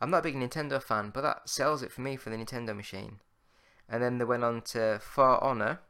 [0.00, 2.76] I'm not a big Nintendo fan, but that sells it for me for the Nintendo
[2.76, 3.20] machine.
[3.88, 5.80] And then they went on to For Honor,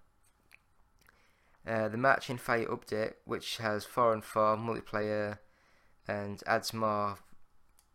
[1.67, 5.39] uh, the Marching Fire update, which has 4 and 4 multiplayer
[6.07, 7.19] and adds more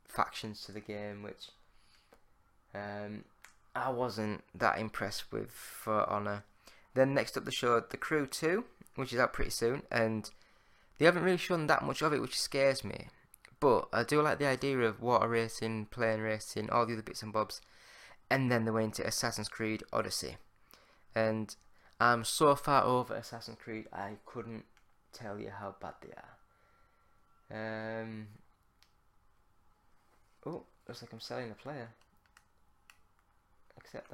[0.06, 1.50] factions to the game, which
[2.74, 3.24] um,
[3.80, 6.44] I wasn't that impressed with For Honor.
[6.94, 8.66] Then next up, they showed The Crew 2,
[8.96, 10.30] which is out pretty soon, and
[10.98, 13.08] they haven't really shown that much of it, which scares me.
[13.60, 17.24] But I do like the idea of water racing, plane racing, all the other bits
[17.24, 17.62] and bobs.
[18.30, 20.38] And then they went into Assassin's Creed Odyssey.
[21.16, 21.56] And
[22.00, 24.66] I'm so far over Assassin's Creed, I couldn't
[25.14, 26.14] tell you how bad they
[27.56, 28.02] are.
[28.02, 28.28] Um.
[30.46, 31.90] Oh, looks like I'm selling a player.
[33.90, 34.12] Accept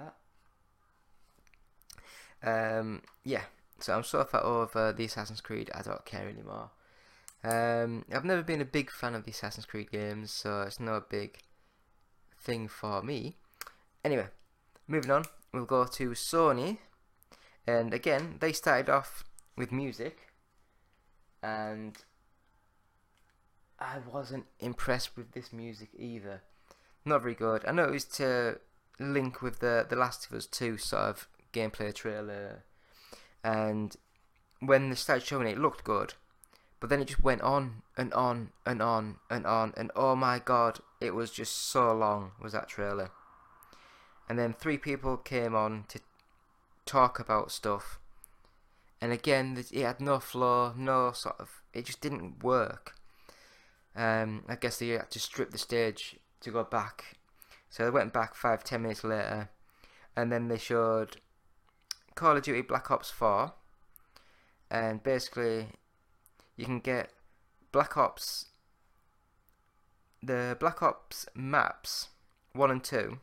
[2.41, 2.80] that.
[2.80, 3.41] Um, yeah,
[3.80, 6.69] so I'm so far over the Assassin's Creed, I don't care anymore.
[7.43, 10.95] Um, I've never been a big fan of the Assassin's Creed games, so it's not
[10.95, 11.39] a big
[12.39, 13.36] thing for me.
[14.03, 14.28] Anyway,
[14.88, 16.78] moving on, we'll go to Sony,
[17.67, 19.26] and again, they started off
[19.57, 20.28] with music,
[21.43, 21.97] and
[23.78, 26.43] I wasn't impressed with this music either.
[27.03, 27.65] Not very good.
[27.67, 28.59] I know it was to
[29.00, 32.64] link with the The Last of Us 2 sort of gameplay trailer,
[33.43, 33.96] and
[34.60, 36.14] when they started showing it, it looked good.
[36.80, 40.39] But then it just went on and on and on and on, and oh my
[40.39, 43.12] god, it was just so long, was that trailer.
[44.28, 46.00] And then three people came on to
[46.86, 48.00] talk about stuff,
[49.02, 52.96] and again, it had no flow, no sort of, it just didn't work.
[53.96, 57.14] Um, I guess they had to strip the stage to go back.
[57.76, 59.49] So they went back five, ten minutes later,
[60.15, 61.17] and then they showed
[62.15, 63.51] Call of Duty Black Ops 4,
[64.71, 65.67] and basically
[66.55, 67.11] you can get
[67.73, 68.45] Black Ops,
[70.23, 72.07] the Black Ops maps,
[72.53, 73.17] 1 and 2,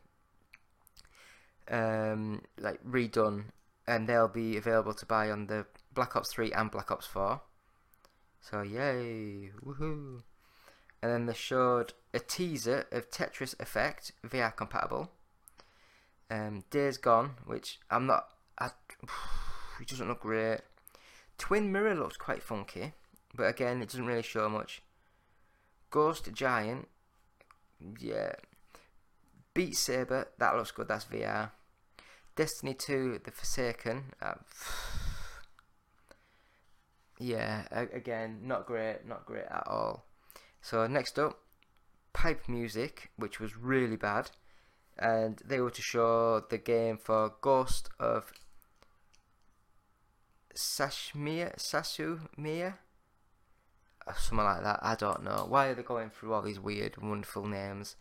[1.71, 3.45] um, like redone,
[3.87, 7.41] and they'll be available to buy on the Black Ops 3 and Black Ops 4.
[8.43, 10.21] So, yay, woohoo!
[11.01, 15.11] And then they showed a teaser of Tetris Effect, VR compatible.
[16.31, 18.71] Um, Days Gone, which I'm not, I,
[19.81, 20.61] it doesn't look great.
[21.39, 22.93] Twin Mirror looks quite funky,
[23.35, 24.83] but again, it doesn't really show much.
[25.91, 26.89] Ghost Giant,
[27.99, 28.33] yeah.
[29.55, 31.51] Beat Saber, that looks good, that's VR.
[32.35, 34.35] Destiny 2, The Forsaken, uh,
[37.19, 40.07] yeah, again, not great, not great at all.
[40.63, 41.39] So next up,
[42.13, 44.31] Pipe Music, which was really bad.
[44.99, 48.33] and they were to show the game for Ghost of
[50.55, 52.75] Sashmir, Sasumir,
[54.07, 54.81] or something like that.
[54.83, 55.47] I don't know.
[55.49, 57.97] Why are they going through all these weird, wonderful names?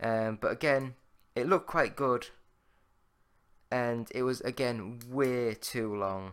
[0.00, 0.94] Um, but again,
[1.34, 2.28] it looked quite good,
[3.70, 6.32] and it was again way too long.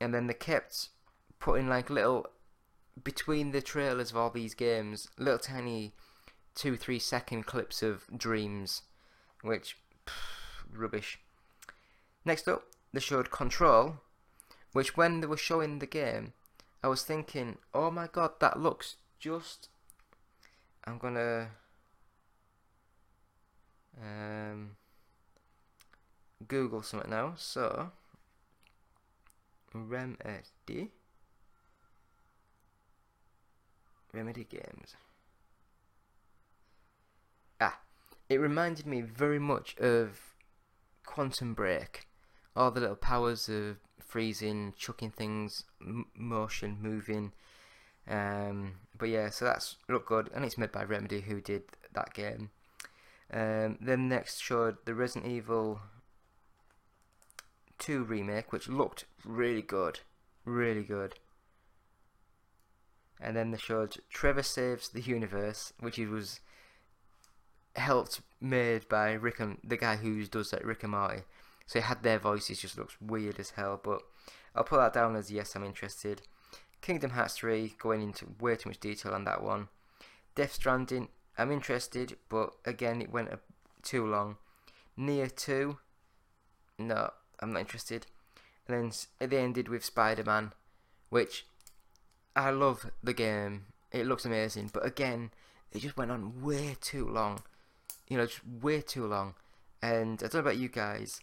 [0.00, 0.90] And then they kept
[1.40, 2.26] putting like little
[3.02, 5.92] between the trailers of all these games, little tiny
[6.54, 8.82] two, three second clips of dreams,
[9.42, 9.76] which
[10.06, 10.12] pff,
[10.72, 11.18] rubbish.
[12.24, 13.98] Next up, they showed Control,
[14.72, 16.32] which when they were showing the game,
[16.82, 19.68] I was thinking, oh my god, that looks just.
[20.84, 21.48] I'm gonna.
[24.00, 24.76] Um,
[26.46, 27.34] Google something now.
[27.36, 27.90] So,
[29.74, 30.92] Remedy.
[34.12, 34.96] Remedy Games.
[37.60, 37.80] Ah,
[38.28, 40.34] it reminded me very much of
[41.04, 42.06] Quantum Break.
[42.56, 45.64] All the little powers of freezing, chucking things,
[46.14, 47.32] motion, moving.
[48.08, 52.14] Um, but yeah, so that's look good, and it's made by Remedy, who did that
[52.14, 52.50] game.
[53.32, 55.80] Um, then next showed the Resident Evil
[57.78, 60.00] 2 remake, which looked really good,
[60.44, 61.14] really good.
[63.20, 66.40] And then they showed Trover Saves the Universe, which was
[67.76, 71.22] helped made by Rick and the guy who does that Rick and Morty.
[71.66, 73.80] So it had their voices, just looks weird as hell.
[73.82, 74.02] But
[74.54, 76.22] I'll put that down as yes, I'm interested.
[76.80, 79.68] Kingdom Hearts 3, going into way too much detail on that one.
[80.34, 83.40] Death Stranding, I'm interested, but again, it went a,
[83.82, 84.36] too long.
[84.96, 85.78] Near 2,
[86.78, 87.10] no,
[87.40, 88.06] I'm not interested.
[88.66, 90.52] And then they ended with Spider Man,
[91.08, 91.46] which
[92.38, 93.66] I love the game.
[93.90, 95.32] It looks amazing, but again,
[95.72, 97.42] it just went on way too long.
[98.06, 99.34] You know, just way too long.
[99.82, 101.20] And I don't know about you guys,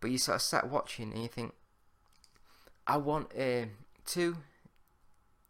[0.00, 1.52] but you sort of sat watching and you think,
[2.86, 3.68] I want a
[4.04, 4.38] two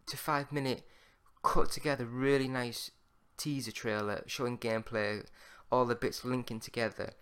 [0.09, 0.83] to five minute
[1.43, 2.91] cut together really nice
[3.39, 5.25] teaser trailer showing gameplay,
[5.73, 7.13] all the bits linking together.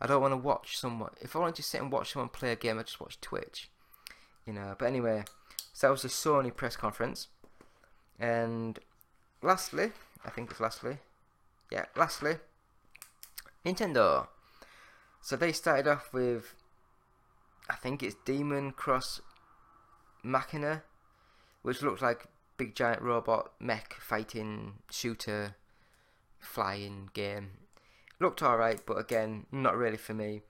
[0.00, 1.10] I don't want to watch someone.
[1.20, 3.68] If I want to sit and watch someone play a game, I just watch Twitch.
[4.46, 4.76] You know.
[4.78, 5.24] But anyway,
[5.82, 7.26] so that was the Sony press conference.
[8.16, 8.78] And
[9.42, 9.90] lastly,
[10.24, 10.98] I think it's lastly,
[11.72, 12.36] yeah, lastly,
[13.66, 14.28] Nintendo.
[15.20, 16.54] So they started off with,
[17.68, 19.22] I think it's Daemon Cross
[20.22, 20.84] Machina,
[21.62, 22.26] which looks like
[22.56, 25.56] big giant robot mech fighting shooter
[26.38, 27.54] flying game.
[28.20, 30.42] Looked alright, but again, not really for me.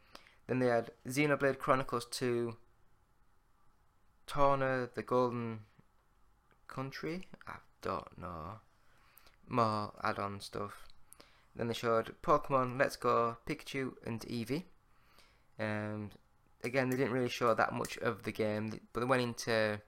[0.47, 2.55] Then they had Xenoblade Chronicles 2,
[4.33, 5.61] Torna the Golden
[6.67, 7.29] Country.
[7.47, 8.61] I don't know.
[9.47, 10.87] More add-on stuff.
[11.55, 14.65] Then they showed Pokemon Let's Go, Pikachu, and Eevee.
[15.61, 16.13] Um,
[16.65, 19.83] again, they didn't really show that much of the game, but they went into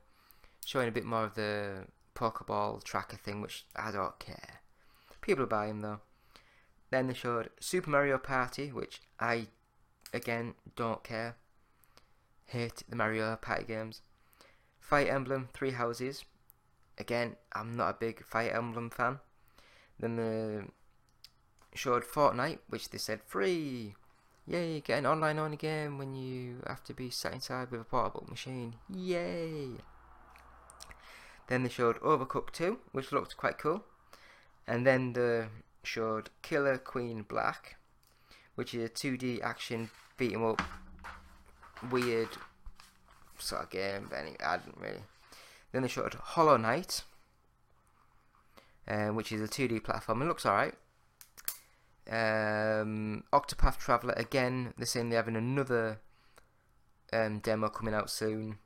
[0.67, 4.61] showing a bit more of the Pokeball tracker thing, which I don't care.
[5.23, 6.01] People are buying though.
[6.91, 9.47] Then they showed Super Mario Party, which I,
[10.13, 11.37] again, don't care.
[12.45, 14.03] Hate the Mario Party games.
[14.85, 16.27] Fire Emblem Three Houses.
[16.99, 19.19] Again, I'm not a big Fire Emblem fan.
[19.99, 20.65] Then they
[21.75, 23.95] showed Fortnite, which they said free.
[24.47, 27.85] Yay, get an online only game when you have to be sat inside with a
[27.85, 28.75] portable machine.
[28.95, 29.79] Yay!
[31.47, 33.85] Then they showed Overcooked 2, which looked quite cool.
[34.67, 35.47] And then they
[35.83, 37.77] showed Killer Queen Black,
[38.55, 40.63] which is a 2D action beat 'em up,
[41.91, 42.29] weird
[43.45, 44.07] sort of game.
[44.09, 45.03] But anyway, I didn't really.
[45.73, 47.03] Then they showed Hollow Knight,
[48.87, 50.23] uh, which is a 2D platform.
[50.23, 50.75] It looks alright.
[52.09, 54.75] Um, Octopath Traveler again.
[54.77, 55.99] They're saying they're having another
[57.13, 58.59] um, demo coming out soon.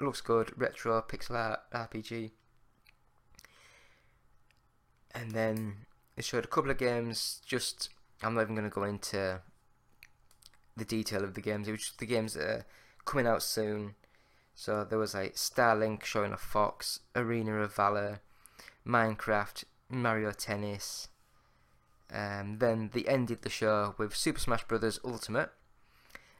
[0.00, 2.30] Looks good, retro pixel art RPG.
[5.14, 7.40] And then they showed a couple of games.
[7.46, 7.90] Just
[8.22, 9.40] I'm not even going to go into
[10.76, 11.68] the detail of the games.
[11.68, 12.66] It was just the games that are
[13.04, 13.94] coming out soon.
[14.54, 18.20] So there was like Starlink showing a fox, Arena of Valor,
[18.86, 21.08] Minecraft, Mario Tennis.
[22.12, 25.00] Um, then they ended the show with Super Smash Bros.
[25.04, 25.50] Ultimate.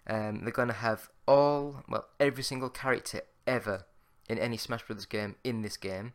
[0.07, 3.87] Um, they're gonna have all, well, every single character ever
[4.29, 5.07] in any Smash Bros.
[5.07, 6.13] game in this game.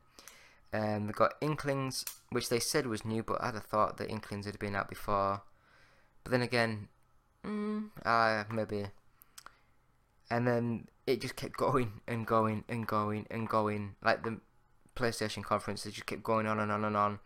[0.74, 4.46] Um, they've got Inklings, which they said was new, but I'd have thought that Inklings
[4.46, 5.42] had been out before.
[6.24, 6.90] But then again,
[7.46, 8.88] mm, ah, maybe.
[10.30, 13.96] And then it just kept going and going and going and going.
[14.04, 14.40] Like the
[14.96, 17.20] PlayStation conference, they just kept going on and on and on.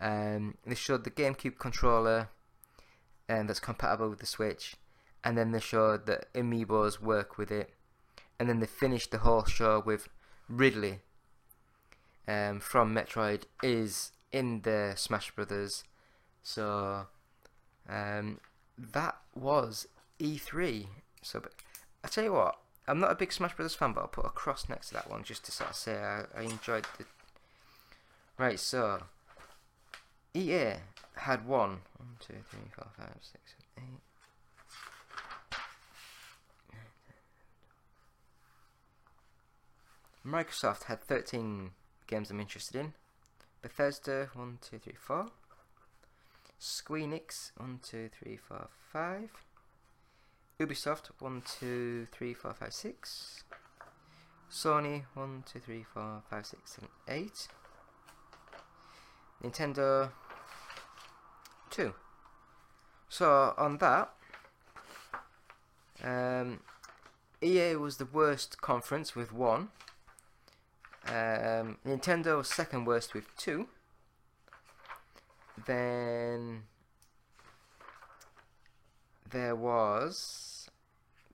[0.00, 2.28] Um, they showed the GameCube controller,
[3.28, 4.76] and that's compatible with the Switch.
[5.24, 7.74] And then they showed that amiibos work with it,
[8.38, 10.08] and then they finished the whole show with
[10.48, 11.00] Ridley
[12.28, 15.84] um, from Metroid is in the Smash Brothers.
[16.42, 17.06] So
[17.88, 18.40] um,
[18.78, 19.88] that was
[20.20, 20.86] E3.
[21.22, 21.42] So,
[22.06, 24.28] I tell you what, I'm not a big Smash Brothers fan, but I'll put a
[24.28, 27.04] cross next to that one just to sort of say I, I enjoyed the.
[28.38, 29.02] Right, so
[30.32, 30.74] EA
[31.16, 34.02] had one, one, two, three, four, five, six, seven, eight.
[40.24, 41.72] Microsoft had 13
[42.06, 42.92] games I'm interested in.
[43.62, 45.26] Bethesda, 1, 2, 3, 4.
[46.60, 49.45] Squeenix, 1, 2, 3, 4, 5.
[50.60, 53.44] Ubisoft, 1, 2, 3, 4, 5, 6.
[54.50, 57.48] Sony, 1, 2, 3, 4, 5, 6, 7, 8.
[59.44, 60.10] Nintendo,
[61.70, 61.94] 2.
[63.08, 64.12] So, on that,
[66.02, 66.60] um,
[67.42, 69.68] EA was the worst conference with 1.
[71.08, 73.68] Um, Nintendo was second worst with two.
[75.66, 76.64] Then
[79.30, 80.70] there was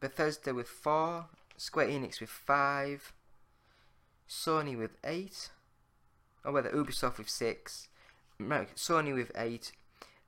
[0.01, 1.27] Bethesda with four,
[1.57, 3.13] Square Enix with five,
[4.29, 5.51] Sony with eight,
[6.45, 7.89] oh, or whether Ubisoft with six,
[8.41, 9.73] Sony with eight,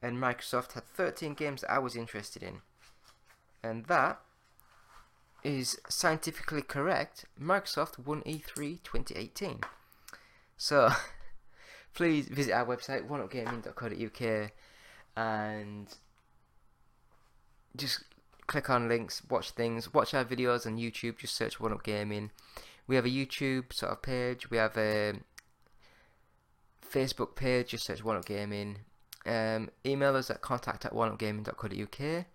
[0.03, 2.61] and Microsoft had 13 games that I was interested in.
[3.63, 4.21] And that
[5.43, 9.61] is scientifically correct, Microsoft won E E3 2018.
[10.57, 10.91] So,
[11.95, 14.51] please visit our website, oneupgaming.co.uk,
[15.17, 15.97] and
[17.77, 18.05] just
[18.47, 22.31] click on links, watch things, watch our videos on YouTube, just search One Up Gaming.
[22.87, 25.15] We have a YouTube sort of page, we have a
[26.89, 28.79] Facebook page, just search One Up Gaming.
[29.27, 32.27] Um, email us at contact at oneupgaming.co.uk,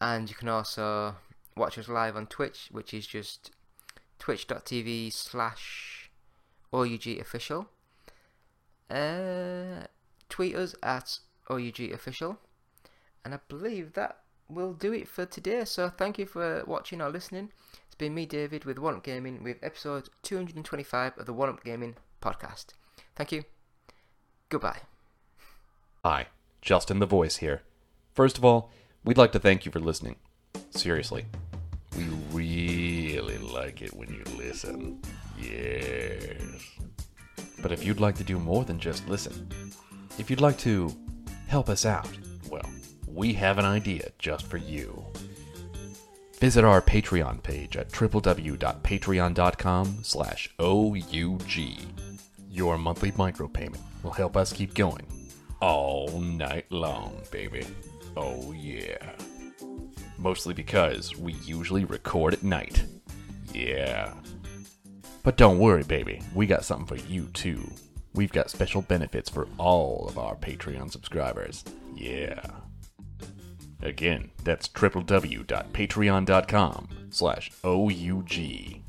[0.00, 1.14] and you can also
[1.56, 3.50] watch us live on Twitch, which is just
[4.18, 6.10] twitch.tv slash
[6.72, 7.68] OUG official.
[8.90, 9.86] Uh,
[10.28, 11.18] tweet us at
[11.50, 12.38] OUG official.
[13.24, 14.19] And I believe that
[14.50, 15.64] will do it for today.
[15.64, 17.50] So thank you for watching or listening.
[17.86, 21.64] It's been me, David, with One Up Gaming, with episode 225 of the One Up
[21.64, 22.66] Gaming podcast.
[23.16, 23.44] Thank you.
[24.48, 24.80] Goodbye.
[26.04, 26.26] Hi,
[26.62, 27.62] Justin the Voice here.
[28.14, 28.70] First of all,
[29.04, 30.16] we'd like to thank you for listening.
[30.70, 31.26] Seriously.
[31.96, 35.00] We really like it when you listen.
[35.38, 36.40] Yes.
[37.62, 39.48] But if you'd like to do more than just listen,
[40.18, 40.94] if you'd like to
[41.46, 42.08] help us out,
[43.14, 45.04] we have an idea just for you.
[46.38, 51.50] Visit our Patreon page at www.patreon.com slash OUG.
[52.50, 55.06] Your monthly micropayment will help us keep going
[55.60, 57.66] all night long, baby.
[58.16, 59.12] Oh yeah.
[60.18, 62.84] Mostly because we usually record at night.
[63.52, 64.14] Yeah.
[65.22, 66.22] But don't worry, baby.
[66.34, 67.70] We got something for you too.
[68.14, 71.64] We've got special benefits for all of our Patreon subscribers.
[71.94, 72.40] Yeah.
[73.82, 78.79] Again, that's www.patreon.com slash OUG.